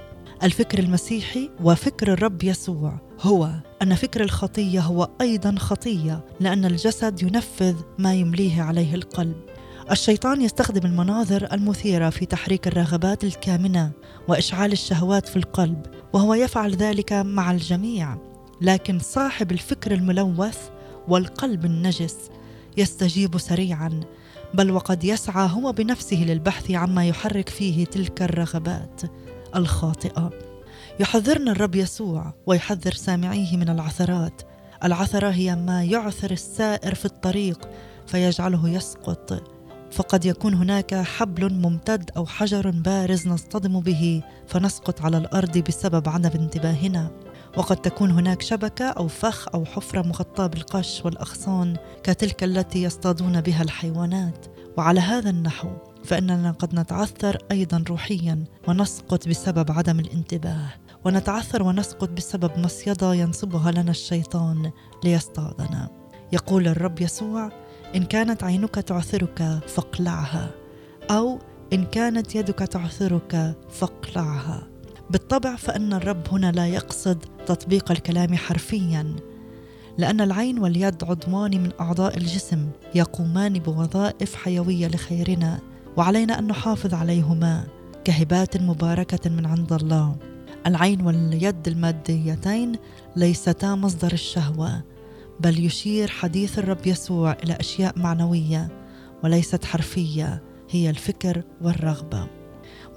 الفكر 0.44 0.80
المسيحي 0.80 1.50
وفكر 1.64 2.14
الرب 2.14 2.44
يسوع 2.44 3.00
هو 3.22 3.50
أن 3.82 3.96
فكر 3.96 4.24
الخطية 4.24 4.80
هو 4.80 5.10
أيضا 5.22 5.56
خطية 5.60 6.26
لأن 6.40 6.66
الجسد 6.66 7.24
ينفذ 7.24 7.76
ما 8.00 8.14
يمليه 8.14 8.62
عليه 8.62 8.96
القلب. 8.96 9.36
الشيطان 9.92 10.42
يستخدم 10.42 10.86
المناظر 10.90 11.48
المثيرة 11.54 12.10
في 12.10 12.26
تحريك 12.26 12.68
الرغبات 12.68 13.24
الكامنة 13.24 13.92
وإشعال 14.28 14.72
الشهوات 14.72 15.28
في 15.28 15.36
القلب 15.36 15.86
وهو 16.14 16.34
يفعل 16.34 16.76
ذلك 16.76 17.14
مع 17.14 17.52
الجميع. 17.52 18.18
لكن 18.62 19.00
صاحب 19.00 19.52
الفكر 19.52 19.94
الملوث 19.94 20.70
والقلب 21.08 21.66
النجس 21.66 22.16
يستجيب 22.78 23.38
سريعا 23.38 24.00
بل 24.54 24.72
وقد 24.72 25.04
يسعى 25.04 25.50
هو 25.52 25.72
بنفسه 25.72 26.24
للبحث 26.24 26.72
عما 26.72 27.08
يحرك 27.08 27.50
فيه 27.50 27.86
تلك 27.86 28.22
الرغبات 28.22 29.02
الخاطئة. 29.56 30.30
يحذرنا 31.00 31.52
الرب 31.52 31.76
يسوع 31.76 32.34
ويحذر 32.46 32.94
سامعيه 32.94 33.58
من 33.58 33.70
العثرات. 33.70 34.42
العثرة 34.84 35.30
هي 35.30 35.56
ما 35.56 35.84
يعثر 35.84 36.32
السائر 36.32 36.96
في 36.96 37.06
الطريق 37.06 37.70
فيجعله 38.08 38.70
يسقط. 38.70 39.44
فقد 39.92 40.26
يكون 40.26 40.54
هناك 40.54 40.96
حبل 40.96 41.54
ممتد 41.54 42.12
أو 42.18 42.26
حجر 42.26 42.70
بارز 42.70 43.28
نصطدم 43.28 43.80
به 43.80 44.24
فنسقط 44.48 45.02
على 45.02 45.18
الأرض 45.18 45.58
بسبب 45.58 46.10
عدم 46.10 46.42
انتباهنا. 46.42 47.12
وقد 47.58 47.78
تكون 47.78 48.12
هناك 48.12 48.42
شبكة 48.42 48.86
أو 48.86 49.08
فخ 49.08 49.48
أو 49.54 49.66
حفرة 49.66 50.02
مغطاة 50.02 50.48
بالقش 50.48 51.02
والأغصان 51.06 51.78
كتلك 52.04 52.44
التي 52.44 52.84
يصطادون 52.84 53.42
بها 53.42 53.64
الحيوانات. 53.64 54.46
وعلى 54.78 55.00
هذا 55.00 55.30
النحو 55.30 55.70
فإننا 56.04 56.52
قد 56.52 56.76
نتعثر 56.76 57.38
أيضا 57.52 57.84
روحيا 57.90 58.44
ونسقط 58.68 59.28
بسبب 59.28 59.72
عدم 59.72 60.00
الانتباه 60.00 60.70
ونتعثر 61.06 61.64
ونسقط 61.64 62.10
بسبب 62.10 62.52
مصيدة 62.60 63.14
ينصبها 63.14 63.72
لنا 63.72 63.92
الشيطان 63.92 64.72
ليصطادنا. 65.04 65.90
يقول 66.34 66.68
الرب 66.68 67.02
يسوع 67.02 67.50
إن 67.96 68.04
كانت 68.04 68.44
عينك 68.44 68.76
تعثرك 68.76 69.60
فاقلعها 69.68 70.52
أو 71.12 71.40
إن 71.74 71.86
كانت 71.86 72.36
يدك 72.36 72.60
تعثرك 72.60 73.56
فاقلعها. 73.70 74.68
بالطبع 75.10 75.56
فإن 75.56 75.94
الرب 75.94 76.28
هنا 76.32 76.52
لا 76.52 76.68
يقصد 76.68 77.26
تطبيق 77.46 77.92
الكلام 77.92 78.36
حرفيا 78.36 79.16
لأن 79.98 80.22
العين 80.22 80.60
واليد 80.60 81.04
عضوان 81.04 81.64
من 81.64 81.72
أعضاء 81.80 82.18
الجسم 82.18 82.70
يقومان 82.96 83.54
بوظائف 83.54 84.36
حيوية 84.36 84.88
لخيرنا 84.88 85.60
وعلينا 85.98 86.40
أن 86.40 86.48
نحافظ 86.48 86.94
عليهما 86.94 87.68
كهبات 88.04 88.58
مباركة 88.58 89.30
من 89.30 89.46
عند 89.46 89.74
الله. 89.74 90.16
العين 90.68 91.02
واليد 91.02 91.68
الماديتين 91.68 92.72
ليستا 93.16 93.76
مصدر 93.76 94.14
الشهوة 94.14 94.84
بل 95.40 95.66
يشير 95.66 96.08
حديث 96.08 96.60
الرب 96.60 96.88
يسوع 96.88 97.38
إلى 97.44 97.54
أشياء 97.60 98.00
معنوية 98.00 98.68
وليست 99.24 99.66
حرفية 99.66 100.44
هي 100.70 100.90
الفكر 100.90 101.44
والرغبة. 101.62 102.37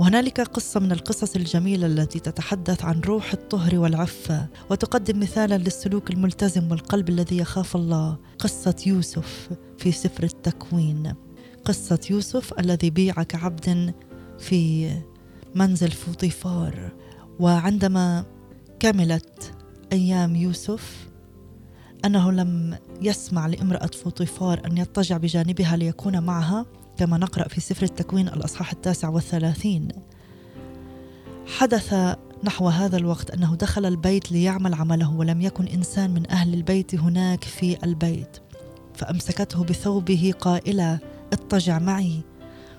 وهنالك 0.00 0.40
قصة 0.40 0.80
من 0.80 0.92
القصص 0.92 1.36
الجميلة 1.36 1.86
التي 1.86 2.18
تتحدث 2.18 2.84
عن 2.84 3.00
روح 3.00 3.32
الطهر 3.32 3.78
والعفة. 3.78 4.48
وتقدم 4.70 5.20
مثالا 5.20 5.58
للسلوك 5.58 6.10
الملتزم 6.10 6.70
والقلب 6.70 7.08
الذي 7.08 7.38
يخاف 7.38 7.76
الله 7.76 8.16
قصة 8.38 8.76
يوسف 8.86 9.50
في 9.78 9.92
سفر 9.92 10.24
التكوين. 10.24 11.14
قصة 11.64 11.98
يوسف 12.10 12.58
الذي 12.58 12.90
بيع 12.90 13.22
كعبد 13.22 13.94
في 14.38 14.90
منزل 15.54 15.90
فوطيفار. 15.90 16.92
وعندما 17.40 18.24
كملت 18.80 19.54
أيام 19.92 20.36
يوسف 20.36 21.08
أنه 22.04 22.32
لم 22.32 22.78
يسمع 23.02 23.46
لامرأة 23.46 23.90
فوطيفار 24.04 24.62
أن 24.66 24.78
يضطجع 24.78 25.16
بجانبها 25.16 25.76
ليكون 25.76 26.22
معها 26.22 26.66
كما 27.00 27.18
نقرأ 27.18 27.48
في 27.48 27.60
سفر 27.60 27.82
التكوين 27.82 28.28
الأصحاح 28.28 28.72
التاسع 28.72 29.08
والثلاثين. 29.08 29.88
حدث 31.46 31.94
نحو 32.44 32.68
هذا 32.68 32.96
الوقت 32.96 33.30
أنه 33.30 33.54
دخل 33.54 33.86
البيت 33.86 34.32
ليعمل 34.32 34.74
عمله 34.74 35.16
ولم 35.16 35.40
يكن 35.40 35.66
إنسان 35.66 36.10
من 36.10 36.30
أهل 36.30 36.54
البيت 36.54 36.94
هناك 36.94 37.44
في 37.44 37.84
البيت 37.84 38.38
فأمسكته 38.94 39.64
بثوبه 39.64 40.34
قائله 40.40 40.98
اضطجع 41.32 41.78
معي. 41.78 42.20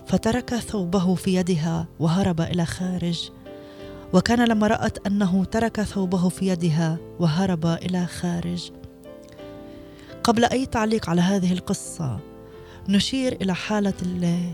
فترك 0.07 0.55
ثوبه 0.55 1.15
في 1.15 1.35
يدها 1.35 1.87
وهرب 1.99 2.41
إلى 2.41 2.65
خارج 2.65 3.29
وكان 4.13 4.47
لما 4.47 4.67
رأت 4.67 5.07
أنه 5.07 5.43
ترك 5.43 5.81
ثوبه 5.81 6.29
في 6.29 6.47
يدها 6.47 6.97
وهرب 7.19 7.65
إلى 7.65 8.05
خارج. 8.05 8.71
قبل 10.23 10.45
أي 10.45 10.65
تعليق 10.65 11.09
على 11.09 11.21
هذه 11.21 11.53
القصة 11.53 12.30
نشير 12.89 13.37
إلى 13.41 13.55
حالة 13.55 13.93
ال- 14.01 14.53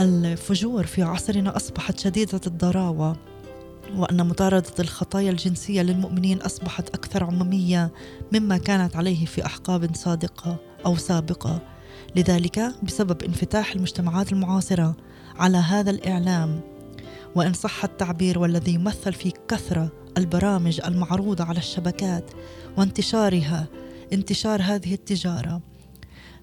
الفجور 0.00 0.86
في 0.86 1.02
عصرنا 1.02 1.56
أصبحت 1.56 1.98
شديدة 2.00 2.40
الضراوة 2.46 3.16
وأن 3.96 4.26
مطاردة 4.28 4.72
الخطايا 4.78 5.30
الجنسية 5.30 5.82
للمؤمنين 5.82 6.40
أصبحت 6.42 6.88
أكثر 6.94 7.24
عمومية 7.24 7.92
مما 8.32 8.58
كانت 8.58 8.96
عليه 8.96 9.26
في 9.26 9.46
أحقاب 9.46 9.94
صادقة 9.94 10.56
أو 10.86 10.96
سابقة. 10.96 11.60
لذلك 12.16 12.72
بسبب 12.82 13.22
انفتاح 13.22 13.72
المجتمعات 13.72 14.32
المعاصرة 14.32 14.96
على 15.38 15.58
هذا 15.58 15.90
الإعلام 15.90 16.60
وإن 17.34 17.52
صح 17.52 17.84
التعبير 17.84 18.38
والذي 18.38 18.74
يمثل 18.74 19.12
في 19.12 19.32
كثرة 19.48 19.88
البرامج 20.18 20.80
المعروضة 20.86 21.44
على 21.44 21.58
الشبكات 21.58 22.30
وانتشارها 22.78 23.66
انتشار 24.12 24.62
هذه 24.62 24.94
التجارة. 24.94 25.60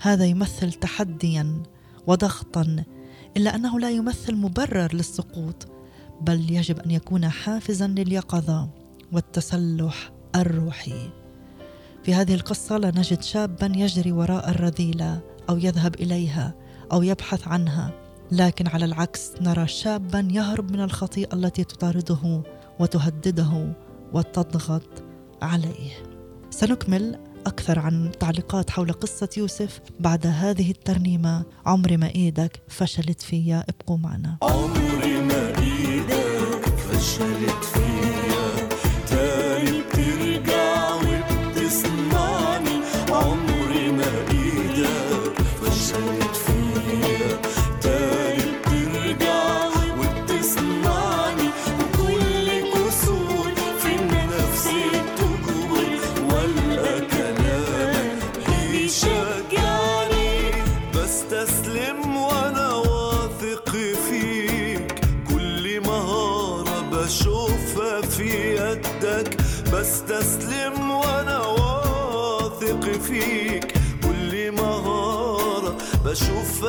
هذا 0.04 0.26
يمثل 0.26 0.74
تحديا 0.74 1.64
وضغطا 2.08 2.84
إلا 3.38 3.56
أنه 3.56 3.80
لا 3.80 3.90
يمثل 3.90 4.36
مبرر 4.36 4.96
للسقوط 4.96 5.68
بل 6.22 6.52
يجب 6.52 6.80
أن 6.80 6.92
يكون 6.92 7.30
حافزا 7.30 7.88
لليقظة 7.88 8.70
والتسلح 9.12 10.12
الروحي. 10.36 11.10
في 12.04 12.14
هذه 12.14 12.34
القصة 12.34 12.78
لا 12.78 12.92
نجد 12.96 13.22
شابا 13.22 13.74
يجري 13.76 14.12
وراء 14.12 14.50
الرذيلة 14.50 15.22
أو 15.50 15.58
يذهب 15.58 15.96
إليها 15.96 16.54
أو 16.92 17.04
يبحث 17.04 17.48
عنها 17.48 17.92
لكن 18.32 18.68
على 18.68 18.86
العكس 18.86 19.32
نرى 19.42 19.68
شابا 19.68 20.28
يهرب 20.32 20.72
من 20.72 20.82
الخطيئة 20.82 21.34
التي 21.34 21.64
تطارده 21.64 22.44
وتهدده 22.80 23.74
وتضغط 24.14 25.04
عليه. 25.42 25.92
سنكمل 26.50 27.33
أكثر 27.46 27.80
عن 27.80 28.12
تعليقات 28.20 28.70
حول 28.70 28.94
قصة 28.94 29.30
يوسف 29.38 29.80
بعد 30.00 30.28
هذه 30.28 30.72
الترنيمة. 30.72 31.46
عمري 31.66 31.98
ما 31.98 32.16
إيدك 32.16 32.62
فشلت 32.68 33.22
فيا 33.22 33.64
ابقوا 33.70 33.98
معنا. 33.98 34.38
عمري 34.42 35.22
ما 35.22 35.60
إيدك 35.60 36.66
فشلت 36.66 37.64
فيا. 37.64 38.03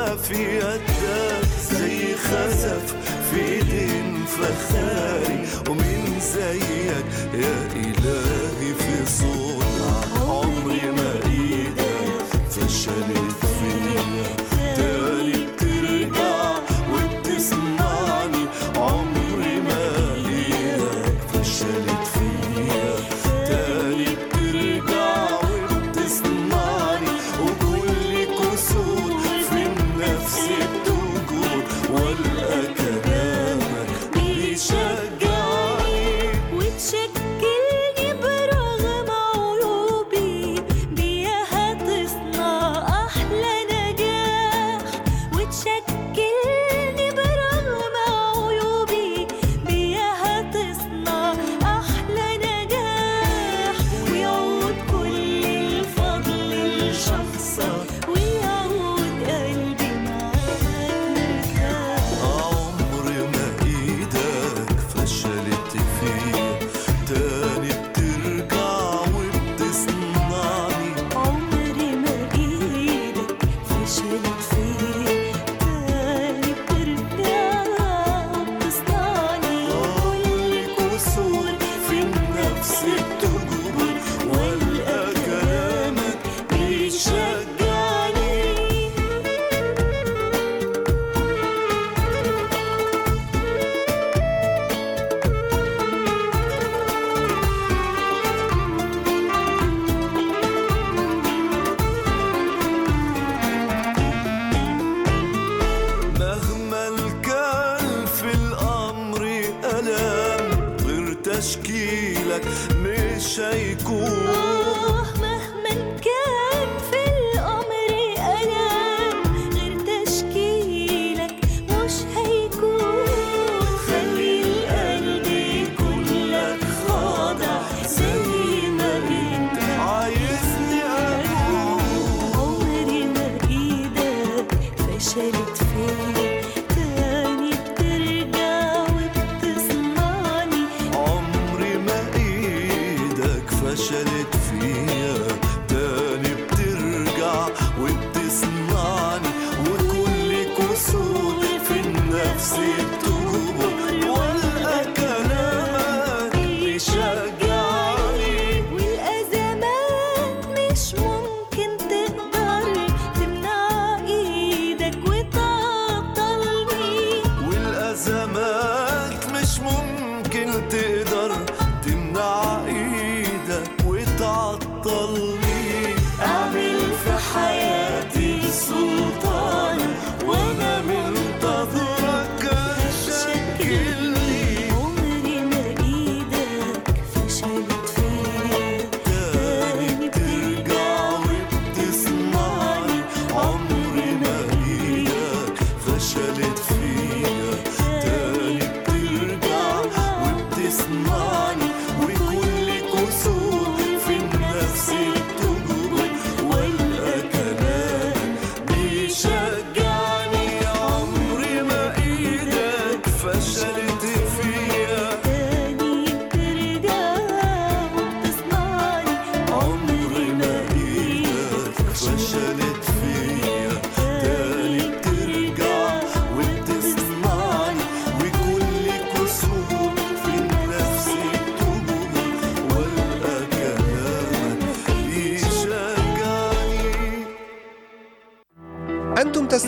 في 0.02 0.56
يدك 0.56 1.46
زي 1.70 2.14
خزف 2.14 2.94
في 3.30 3.40
ايدين 3.40 4.24
فخاري 4.26 5.46
ومين 5.70 6.20
زيك 6.20 7.04
يا 7.34 7.68
إلهي 7.76 8.74
في 8.74 9.06
صنع 9.06 10.24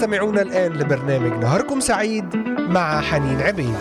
تستمعون 0.06 0.38
الآن 0.38 0.72
لبرنامج 0.72 1.32
نهاركم 1.42 1.80
سعيد 1.80 2.36
مع 2.58 3.00
حنين 3.00 3.40
عبيد. 3.40 3.74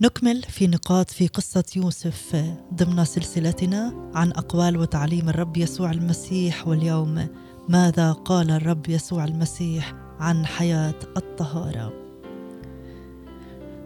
نكمل 0.00 0.42
في 0.42 0.66
نقاط 0.66 1.10
في 1.10 1.26
قصة 1.26 1.64
يوسف 1.76 2.36
ضمن 2.74 3.04
سلسلتنا 3.04 4.10
عن 4.14 4.30
أقوال 4.30 4.76
وتعليم 4.76 5.28
الرب 5.28 5.56
يسوع 5.56 5.90
المسيح 5.90 6.68
واليوم. 6.68 7.28
ماذا 7.68 8.12
قال 8.12 8.50
الرب 8.50 8.88
يسوع 8.88 9.24
المسيح؟ 9.24 10.05
عن 10.20 10.46
حياة 10.46 10.94
الطهارة. 11.16 11.92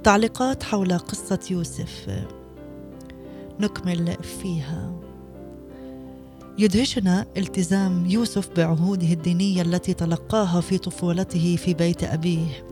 تعليقات 0.05 0.63
حول 0.63 0.99
قصة 0.99 1.39
يوسف 1.51 2.25
نكمل 3.61 4.17
فيها. 4.23 4.93
يدهشنا 6.59 7.27
التزام 7.37 8.07
يوسف 8.07 8.49
بعهوده 8.57 9.13
الدينية 9.13 9.63
التي 9.63 9.95
تلقاها 9.95 10.61
في 10.61 10.79
طفولته 10.79 11.57
في 11.57 11.75
بيت 11.75 12.05
أبيه. 12.05 12.67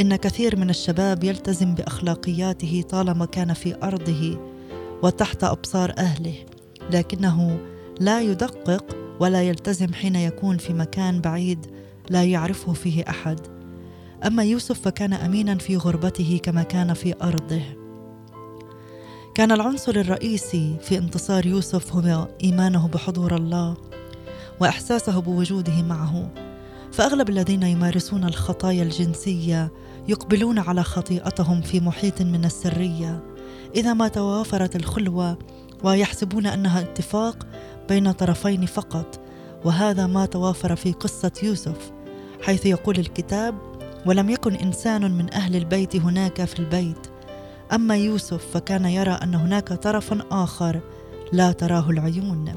إن 0.00 0.16
كثير 0.16 0.56
من 0.56 0.70
الشباب 0.70 1.24
يلتزم 1.24 1.74
بأخلاقياته 1.74 2.84
طالما 2.88 3.26
كان 3.26 3.52
في 3.52 3.76
أرضه 3.82 4.38
وتحت 5.02 5.44
أبصار 5.44 5.94
أهله 5.98 6.34
لكنه 6.90 7.60
لا 8.00 8.20
يدقق 8.20 8.96
ولا 9.20 9.42
يلتزم 9.42 9.92
حين 9.92 10.16
يكون 10.16 10.58
في 10.58 10.72
مكان 10.72 11.20
بعيد 11.20 11.66
لا 12.10 12.24
يعرفه 12.24 12.72
فيه 12.72 13.04
أحد. 13.08 13.40
أما 14.26 14.44
يوسف 14.44 14.80
فكان 14.80 15.12
أمينا 15.12 15.54
في 15.54 15.76
غربته 15.76 16.40
كما 16.42 16.62
كان 16.62 16.94
في 16.94 17.14
أرضه. 17.22 17.62
كان 19.34 19.52
العنصر 19.52 19.96
الرئيسي 19.96 20.76
في 20.82 20.98
انتصار 20.98 21.46
يوسف 21.46 21.94
هو 21.94 22.28
إيمانه 22.44 22.88
بحضور 22.88 23.36
الله 23.36 23.76
وإحساسه 24.60 25.20
بوجوده 25.20 25.82
معه. 25.82 26.32
فأغلب 26.92 27.28
الذين 27.28 27.62
يمارسون 27.62 28.24
الخطايا 28.24 28.82
الجنسية 28.82 29.72
يقبلون 30.08 30.58
على 30.58 30.82
خطيئتهم 30.82 31.60
في 31.60 31.80
محيط 31.80 32.22
من 32.22 32.44
السرية. 32.44 33.22
إذا 33.76 33.94
ما 33.94 34.08
توافرت 34.08 34.76
الخلوة 34.76 35.38
ويحسبون 35.84 36.46
أنها 36.46 36.80
اتفاق 36.80 37.46
بين 37.88 38.12
طرفين 38.12 38.66
فقط 38.66 39.20
وهذا 39.64 40.06
ما 40.06 40.26
توافر 40.26 40.76
في 40.76 40.92
قصة 40.92 41.32
يوسف. 41.42 41.99
حيث 42.42 42.66
يقول 42.66 42.98
الكتاب 42.98 43.54
ولم 44.06 44.30
يكن 44.30 44.54
إنسان 44.54 45.10
من 45.10 45.34
أهل 45.34 45.56
البيت 45.56 45.96
هناك 45.96 46.44
في 46.44 46.58
البيت. 46.58 47.06
أما 47.72 47.96
يوسف 47.96 48.46
فكان 48.52 48.84
يرى 48.84 49.10
أن 49.10 49.34
هناك 49.34 49.72
طرفا 49.72 50.20
آخر 50.30 50.80
لا 51.32 51.52
تراه 51.52 51.90
العيون. 51.90 52.56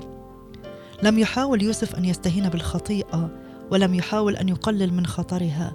لم 1.04 1.20
يحاول 1.20 1.62
يوسف 1.62 1.96
أن 1.96 2.06
يستهين 2.06 2.50
بالخطيئة 2.50 3.30
ولم 3.72 3.94
يحاول 3.94 4.36
أن 4.36 4.50
يقلل 4.50 4.94
من 4.94 5.06
خطرها 5.06 5.74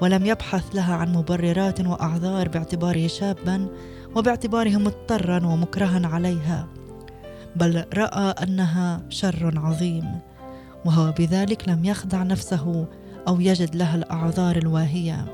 ولم 0.00 0.26
يبحث 0.26 0.64
لها 0.74 0.94
عن 0.94 1.12
مبررات 1.12 1.80
وأعذار 1.80 2.48
باعتباره 2.48 3.06
شابا 3.06 3.68
وباعتباره 4.16 4.76
مضطرا 4.76 5.46
ومكرها 5.46 6.06
عليها 6.06 6.66
بل 7.56 7.84
رأى 7.94 8.34
أنها 8.42 9.02
شر 9.08 9.52
عظيم 9.56 10.20
وهو 10.84 11.12
بذلك 11.18 11.68
لم 11.68 11.84
يخدع 11.84 12.22
نفسه 12.22 12.86
أو 13.28 13.40
يجد 13.40 13.76
لها 13.76 13.96
الأعذار 13.96 14.56
الواهية. 14.56 15.24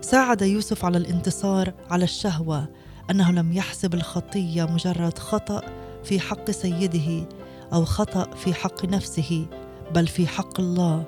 ساعد 0.00 0.42
يوسف 0.42 0.84
على 0.84 0.98
الانتصار 0.98 1.72
على 1.90 2.04
الشهوة 2.04 2.66
أنه 3.10 3.32
لم 3.32 3.52
يحسب 3.52 3.94
الخطية 3.94 4.64
مجرد 4.64 5.18
خطأ 5.18 5.60
في 6.04 6.20
حق 6.20 6.50
سيده 6.50 7.28
أو 7.72 7.84
خطأ 7.84 8.30
في 8.36 8.54
حق 8.54 8.84
نفسه 8.84 9.46
بل 9.94 10.06
في 10.06 10.26
حق 10.26 10.60
الله. 10.60 11.04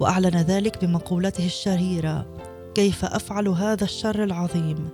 وأعلن 0.00 0.36
ذلك 0.36 0.84
بمقولته 0.84 1.46
الشهيرة 1.46 2.26
كيف 2.74 3.04
أفعل 3.04 3.48
هذا 3.48 3.84
الشر 3.84 4.24
العظيم؟ 4.24 4.88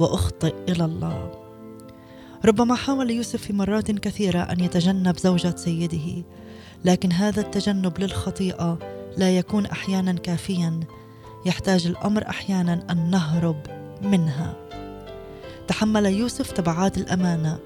وأخطئ 0.00 0.54
إلى 0.68 0.84
الله. 0.84 1.30
ربما 2.44 2.74
حاول 2.74 3.10
يوسف 3.10 3.42
في 3.42 3.52
مرات 3.52 3.90
كثيرة 3.90 4.38
أن 4.38 4.60
يتجنب 4.60 5.18
زوجة 5.18 5.54
سيده 5.56 6.24
لكن 6.84 7.12
هذا 7.12 7.40
التجنب 7.40 7.98
للخطيئة 7.98 8.78
لا 9.18 9.36
يكون 9.36 9.66
أحيانا 9.66 10.12
كافيا. 10.12 10.80
يحتاج 11.46 11.86
الأمر 11.86 12.28
أحيانا 12.28 12.86
أن 12.90 13.10
نهرب 13.10 13.56
منها. 14.02 14.56
تحمل 15.68 16.06
يوسف 16.06 16.52
تبعات 16.52 16.98
الأمانة 16.98 17.58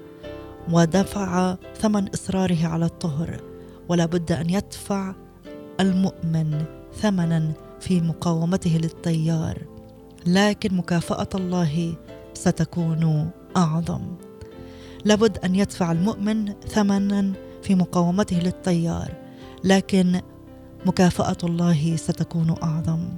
ودفع 0.71 1.55
ثمن 1.77 2.07
إصراره 2.09 2.67
على 2.67 2.85
الطهر. 2.85 3.41
ولا 3.89 4.05
بد 4.05 4.31
أن 4.31 4.49
يدفع 4.49 5.15
المؤمن 5.79 6.65
ثمنا 6.95 7.51
في 7.79 8.01
مقاومته 8.01 8.77
للتيار. 8.77 9.61
لكن 10.25 10.75
مكافأة 10.77 11.29
الله 11.35 11.95
ستكون 12.33 13.29
أعظم. 13.57 14.01
لابد 15.05 15.37
أن 15.37 15.55
يدفع 15.55 15.91
المؤمن 15.91 16.53
ثمنا 16.67 17.33
في 17.63 17.75
مقاومته 17.75 18.39
للتيار. 18.39 19.13
لكن 19.63 20.21
مكافأة 20.85 21.37
الله 21.43 21.95
ستكون 21.95 22.55
أعظم. 22.63 23.09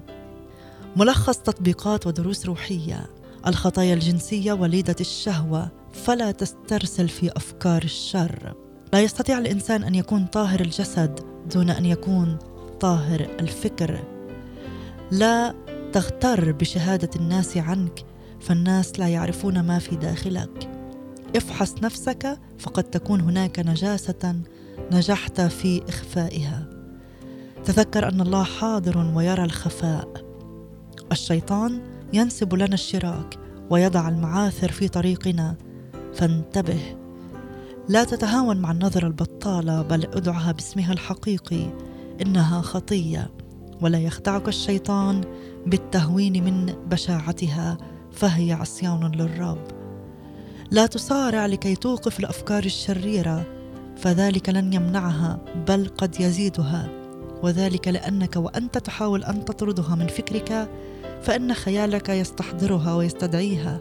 ملخص 0.95 1.38
تطبيقات 1.38 2.08
ودروس 2.08 2.45
روحية. 2.45 3.10
الخطايا 3.47 3.93
الجنسية 3.93 4.54
وليدة 4.54 4.95
الشهوة. 4.99 5.71
فلا 5.93 6.32
تسترسل 6.32 7.10
في 7.10 7.32
أفكار 7.38 7.84
الشر. 7.84 8.54
لا 8.93 9.01
يستطيع 9.01 9.38
الإنسان 9.38 9.84
أن 9.84 9.95
يكون 9.95 10.25
طاهر 10.25 10.60
الجسد 10.60 11.19
دون 11.54 11.69
أن 11.69 11.86
يكون 11.86 12.38
طاهر 12.80 13.28
الفكر. 13.39 14.04
لا 15.12 15.54
تغتر 15.93 16.51
بشهادة 16.51 17.10
الناس 17.15 17.58
عنك 17.58 18.06
فالناس 18.41 18.99
لا 18.99 19.08
يعرفون 19.08 19.60
ما 19.60 19.80
في 19.80 19.95
داخلك. 19.95 20.69
افحص 21.36 21.73
نفسك 21.84 22.39
فقد 22.60 22.84
تكون 22.84 23.21
هناك 23.21 23.60
نجاسة 23.60 24.36
نجحت 24.91 25.41
في 25.41 25.82
إخفائها. 25.89 26.74
تذكر 27.65 28.10
أن 28.10 28.21
الله 28.21 28.43
حاضر 28.43 29.12
ويرى 29.15 29.43
الخفاء. 29.43 30.08
الشيطان 31.12 31.82
ينسب 32.13 32.54
لنا 32.54 32.73
الشراك 32.73 33.39
ويضع 33.69 34.10
المعاثر 34.10 34.71
في 34.71 34.88
طريقنا. 34.88 35.56
فانتبه. 36.13 36.80
لا 37.89 38.04
تتهاون 38.04 38.58
مع 38.58 38.71
النظرة 38.71 39.08
البطالة 39.08 39.82
بل 39.82 40.06
ادعها 40.06 40.51
باسمها 40.51 40.93
الحقيقي. 40.93 41.73
إنها 42.21 42.62
خطية 42.62 43.30
ولا 43.82 43.99
يخدعك 43.99 44.47
الشيطان 44.47 45.21
بالتهوين 45.65 46.43
من 46.43 46.65
بشاعتها 46.89 47.78
فهي 48.12 48.54
عصيان 48.54 49.12
للرب. 49.15 49.67
لا 50.71 50.86
تصارع 50.86 51.45
لكي 51.45 51.75
توقف 51.75 52.19
الأفكار 52.19 52.63
الشريرة 52.63 53.45
فذلك 53.97 54.49
لن 54.49 54.73
يمنعها 54.73 55.39
بل 55.67 55.88
قد 55.97 56.19
يزيدها. 56.19 57.05
وذلك 57.43 57.88
لأنك 57.88 58.36
وأنت 58.36 58.78
تحاول 58.78 59.24
أن 59.24 59.45
تطردها 59.45 59.95
من 59.95 60.08
فكرك 60.08 60.69
فإن 61.21 61.54
خيالك 61.54 62.10
يستحضرها 62.10 62.95
ويستدعيها 62.95 63.80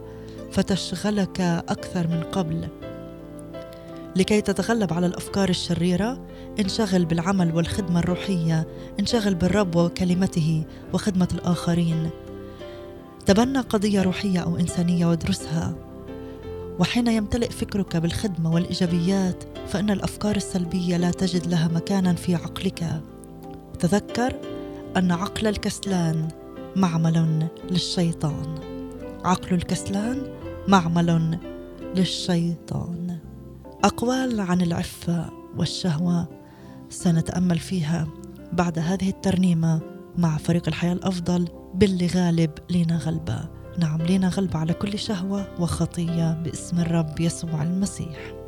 فتشغلك 0.53 1.41
أكثر 1.41 2.07
من 2.07 2.23
قبل. 2.23 2.69
لكي 4.17 4.41
تتغلب 4.41 4.93
على 4.93 5.07
الأفكار 5.07 5.49
الشريرة 5.49 6.27
انشغل 6.61 7.05
بالعمل 7.05 7.57
والخدمة 7.57 8.01
الروحية 8.01 8.67
انشغل 9.01 9.35
بالرب 9.35 9.77
وكلمته 9.77 10.65
وخدمة 10.93 11.29
الآخرين. 11.35 12.11
تبنى 13.27 13.59
قضية 13.59 14.03
روحية 14.03 14.41
أو 14.41 14.57
إنسانية 14.57 15.07
وادرسها. 15.07 15.75
وحين 16.79 17.07
يمتلئ 17.07 17.51
فكرك 17.51 17.97
بالخدمة 17.97 18.55
والإيجابيات 18.55 19.45
فإن 19.69 19.91
الأفكار 19.91 20.37
السلبية 20.37 20.97
لا 20.97 21.11
تجد 21.11 21.47
لها 21.47 21.69
مكانا 21.69 22.15
في 22.15 22.35
عقلك. 22.35 23.01
تذكر 23.85 24.41
أن 24.97 25.13
عقل 25.13 25.47
الكسلان 25.47 26.29
معمل 26.77 27.49
للشيطان. 27.71 28.55
عقل 29.25 29.55
الكسلان 29.55 30.23
معمل 30.69 31.39
للشيطان. 31.97 33.19
أقوال 33.85 34.41
عن 34.41 34.61
العفة 34.61 35.31
والشهوة 35.57 36.29
سنتأمل 36.91 37.59
فيها 37.59 38.09
بعد 38.53 38.79
هذه 38.79 39.09
الترنيمة 39.09 39.81
مع 40.19 40.37
فريق 40.37 40.69
الحياة 40.69 40.93
الأفضل 40.93 41.49
باللي 41.75 42.07
غالب 42.07 42.51
لينا 42.71 42.97
غلبة. 42.97 43.49
نعم 43.79 44.03
لينا 44.03 44.29
غلبة 44.29 44.59
على 44.59 44.73
كل 44.73 44.99
شهوة 44.99 45.47
وخطية 45.61 46.33
باسم 46.33 46.81
الرب 46.81 47.21
يسوع 47.21 47.63
المسيح. 47.63 48.44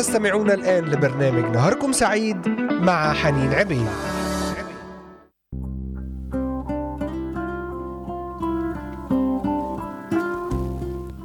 تستمعون 0.00 0.50
الآن 0.50 0.84
لبرنامج 0.84 1.56
نهاركم 1.56 1.92
سعيد 1.92 2.48
مع 2.70 3.12
حنين 3.12 3.52
عبيد. 3.52 3.86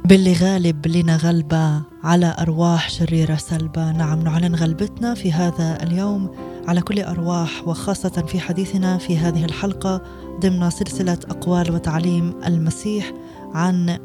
باللي 0.04 0.32
غالب 0.32 0.86
لنا 0.86 1.16
غلبة 1.16 1.82
على 2.04 2.36
أرواح 2.38 2.90
شريرة 2.90 3.36
سلبة. 3.36 3.92
نعم 3.92 4.20
نعلن 4.20 4.54
غلبتنا 4.54 5.14
في 5.14 5.32
هذا 5.32 5.82
اليوم 5.82 6.34
على 6.68 6.80
كل 6.80 7.00
أرواح 7.00 7.68
وخاصة 7.68 8.24
في 8.26 8.40
حديثنا 8.40 8.98
في 8.98 9.18
هذه 9.18 9.44
الحلقة 9.44 10.02
ضمن 10.40 10.70
سلسلة 10.70 11.18
أقوال 11.30 11.70
وتعليم 11.70 12.34
المسيح 12.46 13.12
عن 13.54 13.98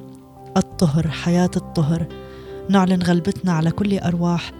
الطهر 0.58 1.08
حياة 1.08 1.52
الطهر. 1.56 2.06
نعلن 2.70 3.04
غلبتنا 3.04 3.54
على 3.54 3.72
كل 3.72 4.00
أرواح 4.00 4.52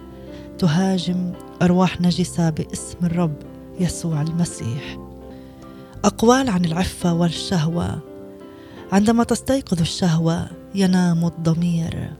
تهاجم 0.62 1.32
أرواح 1.62 2.00
نجسة 2.00 2.50
باسم 2.50 2.98
الرب 3.02 3.36
يسوع 3.80 4.22
المسيح. 4.22 4.98
أقوال 6.04 6.48
عن 6.48 6.64
العفة 6.64 7.12
والشهوة. 7.14 7.98
عندما 8.92 9.24
تستيقظ 9.24 9.80
الشهوة 9.80 10.48
ينام 10.74 11.26
الضمير. 11.26 12.10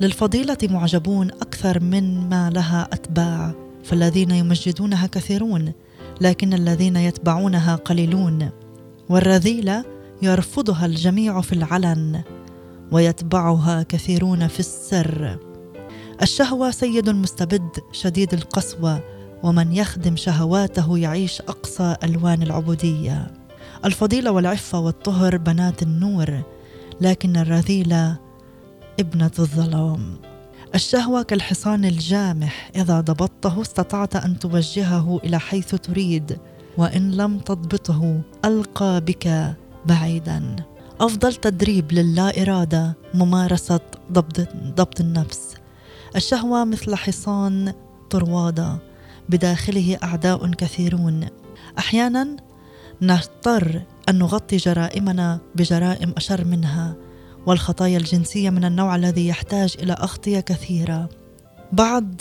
للفضيلة 0.00 0.56
معجبون 0.62 1.30
أكثر 1.30 1.82
من 1.82 2.28
ما 2.28 2.50
لها 2.50 2.88
أتباع 2.92 3.54
فالذين 3.84 4.30
يمجدونها 4.30 5.06
كثيرون 5.06 5.72
لكن 6.20 6.54
الذين 6.54 6.96
يتبعونها 6.96 7.76
قليلون. 7.76 8.50
والرذيلة 9.08 9.84
يرفضها 10.22 10.86
الجميع 10.86 11.40
في 11.40 11.52
العلن 11.52 12.22
ويتبعها 12.92 13.82
كثيرون 13.82 14.46
في 14.46 14.60
السر. 14.60 15.49
الشهوة 16.22 16.70
سيد 16.70 17.10
مستبد 17.10 17.68
شديد 17.92 18.34
القسوة 18.34 19.00
ومن 19.42 19.72
يخدم 19.72 20.16
شهواته 20.16 20.98
يعيش 20.98 21.40
أقصى 21.40 21.96
ألوان 22.04 22.42
العبودية. 22.42 23.30
الفضيلة 23.84 24.30
والعفة 24.30 24.78
والطهر 24.78 25.36
بنات 25.36 25.82
النور 25.82 26.42
لكن 27.00 27.36
الرذيلة 27.36 28.16
ابنة 29.00 29.30
الظلام. 29.38 30.16
الشهوة 30.74 31.22
كالحصان 31.22 31.84
الجامح 31.84 32.70
إذا 32.76 33.00
ضبطته 33.00 33.60
استطعت 33.60 34.16
أن 34.16 34.38
توجهه 34.38 35.20
إلى 35.24 35.38
حيث 35.38 35.74
تريد 35.74 36.38
وإن 36.78 37.10
لم 37.10 37.38
تضبطه 37.38 38.20
ألقى 38.44 39.00
بك 39.00 39.54
بعيدا. 39.86 40.56
أفضل 41.00 41.34
تدريب 41.34 41.92
للا 41.92 42.42
إرادة 42.42 42.96
ممارسة 43.14 43.80
ضبط, 44.12 44.48
ضبط 44.76 45.00
النفس. 45.00 45.59
الشهوة 46.16 46.64
مثل 46.64 46.94
حصان 46.94 47.72
طروادة 48.10 48.78
بداخله 49.28 49.98
أعداء 50.02 50.50
كثيرون. 50.50 51.26
أحيانا 51.78 52.36
نضطر 53.02 53.82
أن 54.08 54.18
نغطي 54.18 54.56
جرائمنا 54.56 55.38
بجرائم 55.54 56.14
أشر 56.16 56.44
منها 56.44 56.94
والخطايا 57.46 57.98
الجنسية 57.98 58.50
من 58.50 58.64
النوع 58.64 58.96
الذي 58.96 59.28
يحتاج 59.28 59.76
إلى 59.82 59.92
أغطية 59.92 60.40
كثيرة. 60.40 61.08
بعض 61.72 62.14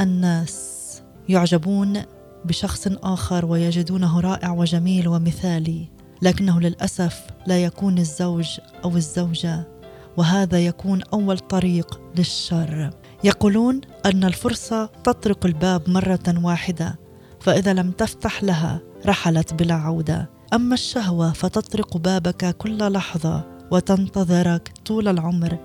الناس 0.00 0.82
يعجبون 1.28 2.02
بشخص 2.44 2.88
آخر 3.02 3.46
ويجدونه 3.46 4.20
رائع 4.20 4.50
وجميل 4.50 5.08
ومثالي 5.08 5.88
لكنه 6.22 6.60
للأسف 6.60 7.22
لا 7.46 7.64
يكون 7.64 7.98
الزوج 7.98 8.58
أو 8.84 8.96
الزوجة 8.96 9.68
وهذا 10.16 10.58
يكون 10.58 11.02
أول 11.02 11.38
طريق 11.38 12.00
للشر. 12.16 12.90
يقولون 13.24 13.80
أن 14.06 14.24
الفرصة 14.24 14.86
تطرق 15.04 15.46
الباب 15.46 15.90
مرة 15.90 16.34
واحدة 16.42 16.98
فإذا 17.40 17.72
لم 17.72 17.90
تفتح 17.90 18.42
لها 18.42 18.80
رحلت 19.06 19.54
بلا 19.54 19.74
عودة. 19.74 20.30
أما 20.52 20.74
الشهوة 20.74 21.32
فتطرق 21.32 21.96
بابك 21.96 22.56
كل 22.56 22.92
لحظة 22.92 23.44
وتنتظرك 23.70 24.72
طول 24.86 25.08
العمر 25.08 25.58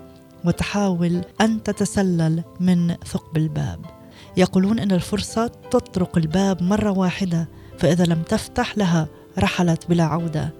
وتحاول 0.44 1.20
أن 1.40 1.62
تتسلل 1.62 2.42
من 2.60 2.94
ثقب 2.94 3.36
الباب. 3.36 3.80
يقولون 4.36 4.78
أن 4.78 4.92
الفرصة 4.92 5.46
تطرق 5.46 6.18
الباب 6.18 6.62
مرة 6.62 6.90
واحدة 6.90 7.48
فإذا 7.78 8.04
لم 8.04 8.22
تفتح 8.22 8.78
لها 8.78 9.08
رحلت 9.38 9.86
بلا 9.88 10.04
عودة. 10.04 10.50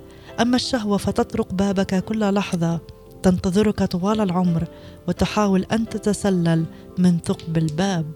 أما 0.40 0.56
الشهوة 0.56 0.96
فتطرق 0.96 1.52
بابك 1.52 2.04
كل 2.04 2.34
لحظة 2.34 2.80
تنتظرك 3.22 3.82
طوال 3.82 4.20
العمر 4.20 4.68
وتحاول 5.08 5.66
أن 5.72 5.88
تتسلل 5.88 6.64
من 6.98 7.18
ثقب 7.18 7.58
الباب. 7.58 8.06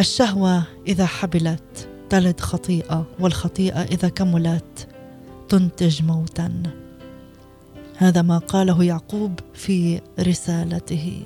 الشهوة 0.00 0.62
إذا 0.86 1.06
حبلت 1.06 1.88
تلد 2.10 2.40
خطيئة 2.40 3.06
والخطيئة 3.20 3.82
إذا 3.82 4.08
كملت 4.08 4.88
تنتج 5.48 6.02
موتا. 6.02 6.62
هذا 7.96 8.22
ما 8.22 8.38
قاله 8.38 8.84
يعقوب 8.84 9.40
في 9.54 10.00
رسالته. 10.20 11.22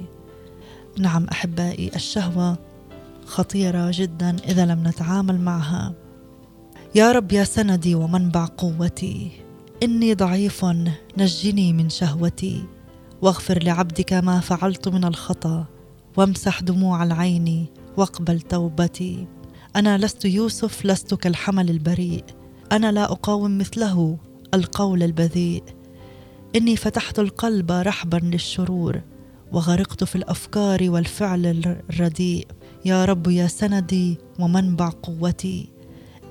نعم 0.99 1.27
أحبائي 1.33 1.91
الشهوة 1.97 2.57
خطيرة 3.27 3.91
جدا 3.95 4.37
إذا 4.49 4.67
لم 4.67 4.89
نتعامل 4.89 5.41
معها. 5.41 5.93
يا 6.95 7.13
رب 7.13 7.33
يا 7.33 7.45
سندي 7.45 7.95
ومنبع 7.95 8.49
قوتي. 8.57 9.31
إني 9.83 10.15
ضعيف 10.15 10.65
نجني 11.19 11.73
من 11.73 11.91
شهوتي. 11.91 12.65
واغفر 13.23 13.63
لعبدك 13.63 14.13
ما 14.13 14.41
فعلت 14.41 14.89
من 14.89 15.05
الخطأ 15.05 15.67
وامسح 16.17 16.63
دموع 16.63 17.03
العين 17.03 17.67
واقبل 17.97 18.41
توبتي. 18.41 19.27
أنا 19.77 19.99
لست 19.99 20.25
يوسف 20.25 20.87
لست 20.87 21.15
كالحمل 21.15 21.71
البريء. 21.71 22.25
أنا 22.73 22.93
لا 22.93 23.05
أقاوم 23.05 23.59
مثله 23.59 24.19
القول 24.55 25.03
البذيء. 25.03 25.63
إني 26.57 26.77
فتحت 26.77 27.19
القلب 27.19 27.73
رحبا 27.73 28.17
للشرور 28.17 29.01
وغرقت 29.53 30.05
في 30.05 30.17
الأفكار 30.17 30.91
والفعل 30.91 31.47
الرديء. 31.47 32.47
يا 32.85 33.05
رب 33.05 33.27
يا 33.27 33.47
سندي 33.47 34.19
ومنبع 34.39 34.89
قوتي. 35.03 35.69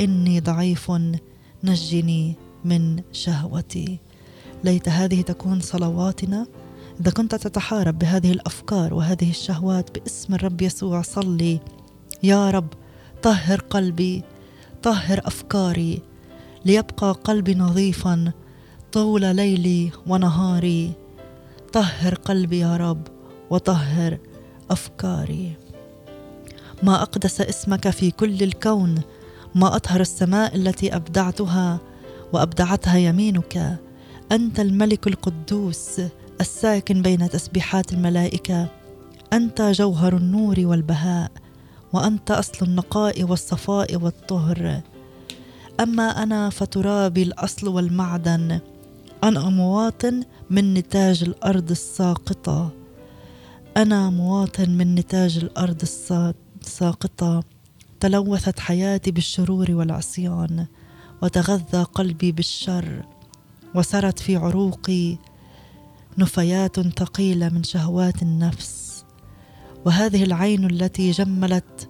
إني 0.02 0.40
ضعيف 0.40 0.92
نجني 1.64 2.36
من 2.66 3.02
شهوتي. 3.12 4.00
ليت 4.64 4.90
هذه 4.90 5.22
تكون 5.22 5.60
صلواتنا. 5.60 6.48
إذا 7.02 7.12
كنت 7.12 7.36
تتحارب 7.36 8.00
بهذه 8.00 8.32
الأفكار 8.32 8.94
وهذه 8.94 9.30
الشهوات 9.30 10.00
باسم 10.00 10.34
الرب 10.34 10.62
يسوع 10.62 11.02
صلي. 11.02 11.60
يا 12.24 12.50
رب 12.50 12.68
طهر 13.24 13.60
قلبي. 13.60 14.24
طهر 14.84 15.22
أفكاري. 15.26 16.02
ليبقى 16.66 17.12
قلبي 17.12 17.56
نظيفا 17.56 18.32
طول 18.92 19.36
ليلي 19.36 19.92
ونهاري. 20.08 20.92
طهر 21.74 22.16
قلبي 22.16 22.60
يا 22.60 22.78
رب 22.78 23.08
وطهر 23.50 24.18
أفكاري. 24.72 25.54
ما 26.84 27.02
أقدس 27.02 27.42
اسمك 27.42 27.90
في 27.90 28.12
كل 28.12 28.44
الكون. 28.44 29.02
ما 29.56 29.76
أطهر 29.76 30.02
السماء 30.02 30.56
التي 30.56 30.96
أبدعتها. 30.96 31.80
وأبدعتها 32.34 32.98
يمينك. 32.98 33.80
أنت 34.32 34.60
الملك 34.60 35.08
القدوس 35.08 36.02
الساكن 36.42 37.02
بين 37.02 37.30
تسبيحات 37.30 37.94
الملائكة. 37.94 38.68
أنت 39.34 39.62
جوهر 39.62 40.18
النور 40.18 40.56
والبهاء 40.60 41.32
وأنت 41.94 42.32
أصل 42.32 42.66
النقاء 42.66 43.24
والصفاء 43.24 43.96
والطهر. 43.96 44.82
أما 45.80 46.24
أنا 46.24 46.50
فترابي 46.50 47.24
الأصل 47.24 47.68
والمعدن 47.68 48.60
أنا 49.24 49.50
مواطن 49.50 50.24
من 50.50 50.74
نتاج 50.74 51.24
الأرض 51.24 51.72
الساقطة. 51.72 52.72
أنا 53.78 54.10
مواطن 54.10 54.70
من 54.70 54.96
نتاج 54.96 55.38
الأرض 55.38 55.82
الساقطة 56.62 57.44
تلوثت 58.00 58.60
حياتي 58.60 59.12
بالشرور 59.12 59.72
والعصيان. 59.72 60.66
وتغذى 61.22 61.84
قلبي 61.84 62.32
بالشر 62.32 63.06
وسرت 63.76 64.20
في 64.20 64.36
عروقي 64.36 65.18
نفيات 66.18 66.80
ثقيله 66.80 67.50
من 67.50 67.64
شهوات 67.64 68.22
النفس. 68.22 69.04
وهذه 69.86 70.24
العين 70.24 70.66
التي 70.66 71.12
جملت 71.12 71.90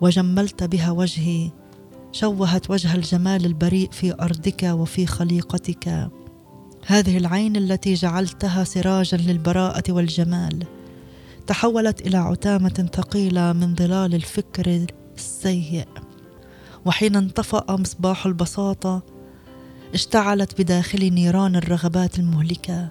وجملت 0.00 0.64
بها 0.64 0.90
وجهي 0.90 1.50
شوهت 2.12 2.70
وجه 2.70 2.94
الجمال 2.94 3.46
البريء 3.46 3.90
في 3.90 4.14
أرضك 4.14 4.62
وفي 4.62 5.06
خليقتك. 5.06 6.10
هذه 6.86 7.16
العين 7.16 7.56
التي 7.56 7.94
جعلتها 7.94 8.64
سراجا 8.64 9.16
للبراءة 9.16 9.92
والجمال 9.92 10.66
تحولت 11.46 12.06
إلى 12.06 12.16
عتامة 12.16 12.88
ثقيلة 12.94 13.52
من 13.52 13.74
ظلال 13.74 14.14
الفكر 14.14 14.86
السيء. 15.16 15.86
وحين 16.84 17.16
انطفأ 17.16 17.76
مصباح 17.76 18.26
البساطة 18.26 19.02
اشتعلت 19.94 20.60
بداخلي 20.60 21.10
نيران 21.10 21.56
الرغبات 21.56 22.18
المهلكة. 22.18 22.88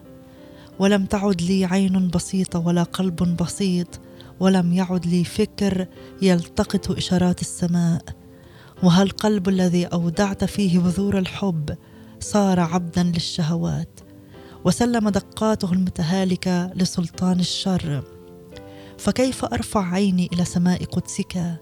ولم 0.79 1.05
تعد 1.05 1.41
لي 1.41 1.65
عين 1.65 2.07
بسيطة 2.07 2.59
ولا 2.59 2.83
قلب 2.83 3.37
بسيط 3.37 3.99
ولم 4.39 4.73
يعد 4.73 5.05
لي 5.05 5.23
فكر 5.23 5.87
يلتقط 6.21 6.91
إشارات 6.91 7.41
السماء. 7.41 8.01
وهل 8.83 9.05
القلب 9.05 9.49
الذي 9.49 9.85
أودعت 9.85 10.43
فيه 10.43 10.79
بذور 10.79 11.17
الحب 11.17 11.77
صار 12.19 12.59
عبدا 12.59 13.03
للشهوات؟ 13.03 13.99
وسلم 14.65 15.09
دقاته 15.09 15.73
المتهالكة 15.73 16.73
لسلطان 16.75 17.39
الشر. 17.39 18.03
فكيف 18.97 19.45
أرفع 19.45 19.93
عيني 19.93 20.29
إلى 20.33 20.45
سماء 20.45 20.83
قدسك؟ 20.83 21.61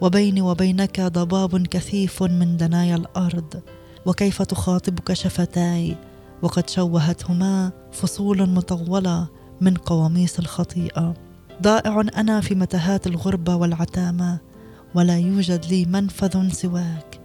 وبيني 0.00 0.40
وبينك 0.40 1.00
ضباب 1.00 1.66
كثيف 1.66 2.22
من 2.22 2.56
دنايا 2.56 2.96
الأرض 2.96 3.62
وكيف 4.06 4.42
تخاطبك 4.42 5.12
شفتاي؟ 5.12 5.96
وقد 6.42 6.70
شوهتهما 6.70 7.72
فصول 7.92 8.50
مطولة 8.50 9.28
من 9.60 9.74
قواميس 9.74 10.38
الخطيئة. 10.38 11.14
ضائع 11.62 12.00
أنا 12.00 12.40
في 12.40 12.54
متاهات 12.54 13.06
الغربه 13.06 13.56
والعتامة 13.56 14.38
ولا 14.94 15.18
يوجد 15.18 15.66
لي 15.66 15.84
منفذ 15.84 16.48
سواك. 16.52 17.20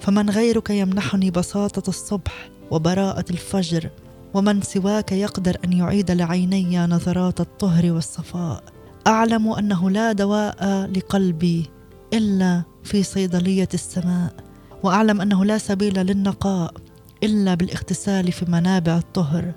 فمن 0.00 0.30
غيرك 0.30 0.70
يمنحني 0.70 1.30
بساطة 1.30 1.88
الصبح 1.88 2.50
وبراءة 2.70 3.24
الفجر 3.30 3.90
ومن 4.34 4.62
سواك 4.62 5.12
يقدر 5.12 5.56
أن 5.64 5.72
يعيد 5.72 6.10
لعيني 6.10 6.78
نظرات 6.78 7.40
الطهر 7.40 7.92
والصفاء. 7.92 8.62
أعلم 9.06 9.48
أنه 9.48 9.90
لا 9.90 10.12
دواء 10.12 10.90
لقلبي 10.96 11.70
إلا 12.14 12.62
في 12.84 13.02
صيدلية 13.02 13.68
السماء 13.74 14.34
وأعلم 14.82 15.20
أنه 15.20 15.44
لا 15.44 15.58
سبيل 15.58 15.98
للنقاء 15.98 16.74
إلا 17.22 17.54
بالاغتسال 17.54 18.32
في 18.32 18.50
منابع 18.50 18.98
الطهر. 18.98 19.52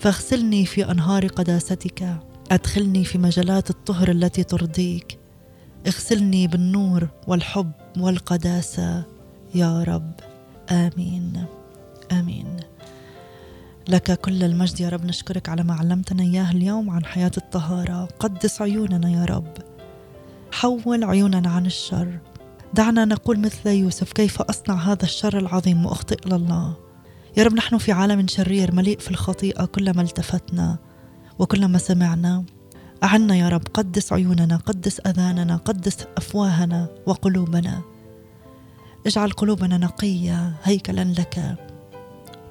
فاغسلني 0.00 0.66
في 0.66 0.90
أنهار 0.90 1.26
قداستك 1.26 2.16
أدخلني 2.50 3.04
في 3.04 3.18
مجالات 3.18 3.70
الطهر 3.70 4.10
التي 4.10 4.44
ترضيك. 4.44 5.18
اغسلني 5.86 6.46
بالنور 6.46 7.08
والحب 7.26 7.72
والقداسة 7.98 9.04
يا 9.54 9.82
رب. 9.82 10.12
آمين. 10.70 11.44
آمين. 12.12 12.56
لك 13.88 14.20
كل 14.20 14.44
المجد 14.44 14.80
يا 14.80 14.88
رب. 14.88 15.04
نشكرك 15.04 15.48
على 15.48 15.62
ما 15.62 15.74
علمتنا 15.74 16.22
إياه 16.22 16.50
اليوم 16.50 16.90
عن 16.90 17.04
حياة 17.04 17.32
الطهارة. 17.36 18.08
قدس 18.18 18.62
عيوننا 18.62 19.10
يا 19.10 19.24
رب. 19.24 19.71
حول 20.52 21.04
عيوننا 21.04 21.50
عن 21.50 21.66
الشر. 21.66 22.18
دعنا 22.74 23.04
نقول 23.04 23.40
مثل 23.40 23.70
يوسف 23.70 24.12
كيف 24.12 24.42
أصنع 24.42 24.74
هذا 24.74 25.02
الشر 25.02 25.38
العظيم 25.38 25.86
وأخطئ 25.86 26.28
لله؟ 26.28 26.76
يا 27.36 27.42
رب 27.42 27.54
نحن 27.54 27.78
في 27.78 27.92
عالم 27.92 28.28
شرير 28.28 28.74
مليء 28.74 28.98
في 28.98 29.10
الخطيئة 29.10 29.64
كلما 29.64 30.02
التفتنا 30.02 30.78
وكلما 31.38 31.78
سمعنا. 31.78 32.44
أعنا 33.04 33.36
يا 33.36 33.48
رب 33.48 33.62
قدس 33.74 34.12
عيوننا 34.12 34.56
قدس 34.56 35.00
أذاننا 35.00 35.56
قدس 35.56 35.96
أفواهنا 36.16 36.88
وقلوبنا. 37.06 37.82
اجعل 39.06 39.30
قلوبنا 39.30 39.78
نقية 39.78 40.54
هيكلا 40.62 41.04
لك. 41.04 41.56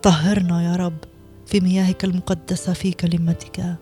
طهرنا 0.02 0.64
يا 0.64 0.76
رب 0.76 0.98
في 1.46 1.60
مياهك 1.60 2.04
المقدسة 2.04 2.74
في 2.74 2.92
كلمتك. 2.92 3.76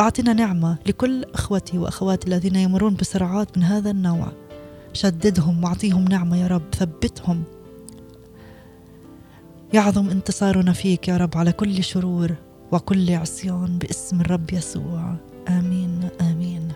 أعطنا 0.00 0.32
نعمة 0.32 0.78
لكل 0.86 1.24
إخوتي 1.24 1.78
وأخواتي 1.78 2.28
الذين 2.28 2.56
يمرون 2.56 2.94
بصراعات 2.94 3.58
من 3.58 3.64
هذا 3.64 3.90
النوع. 3.90 4.32
شددهم 4.92 5.64
واعطيهم 5.64 6.04
نعمة 6.04 6.36
يا 6.36 6.46
رب 6.46 6.62
ثبتهم. 6.74 7.42
يعظم 9.72 10.08
انتصارنا 10.08 10.72
فيك 10.72 11.08
يا 11.08 11.16
رب 11.16 11.36
على 11.36 11.52
كل 11.52 11.84
شرور 11.84 12.34
وكل 12.72 13.14
عصيان 13.14 13.78
باسم 13.78 14.20
الرب 14.20 14.52
يسوع. 14.52 15.16
آمين 15.48 16.08
آمين. 16.20 16.68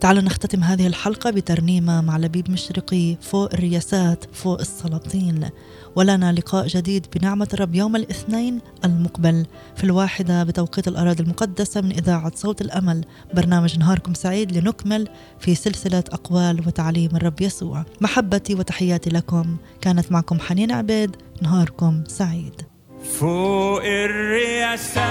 تعالوا 0.00 0.22
نختتم 0.22 0.64
هذه 0.64 0.86
الحلقة 0.86 1.30
بترنيمة 1.30 2.00
مع 2.00 2.18
لبيب 2.18 2.50
مشرقي 2.50 3.16
فوق 3.20 3.54
الرياسات 3.54 4.24
فوق 4.32 4.60
السلاطين. 4.60 5.48
ولنا 5.98 6.32
لقاء 6.32 6.66
جديد 6.66 7.06
بنعمة 7.16 7.48
الرب 7.54 7.74
يوم 7.74 7.96
الاثنين 7.96 8.60
المقبل. 8.84 9.46
في 9.76 9.84
الواحدة 9.84 10.44
بتوقيت 10.44 10.88
الأراضي 10.88 11.22
المقدسة 11.22 11.80
من 11.80 11.92
إذاعة 11.92 12.32
صوت 12.34 12.60
الأمل. 12.60 13.04
برنامج 13.34 13.78
نهاركم 13.78 14.14
سعيد 14.14 14.56
لنكمل 14.56 15.08
في 15.40 15.54
سلسلة 15.54 16.04
أقوال 16.12 16.60
وتعليم 16.66 17.16
الرب 17.16 17.40
يسوع. 17.40 17.84
محبتي 18.00 18.54
وتحياتي 18.54 19.10
لكم. 19.10 19.56
كانت 19.80 20.12
معكم 20.12 20.40
حنين 20.40 20.72
عبيد. 20.72 21.16
نهاركم 21.42 22.04
سعيد. 22.08 22.62
فوق 23.18 23.82
الرياسات 23.84 25.08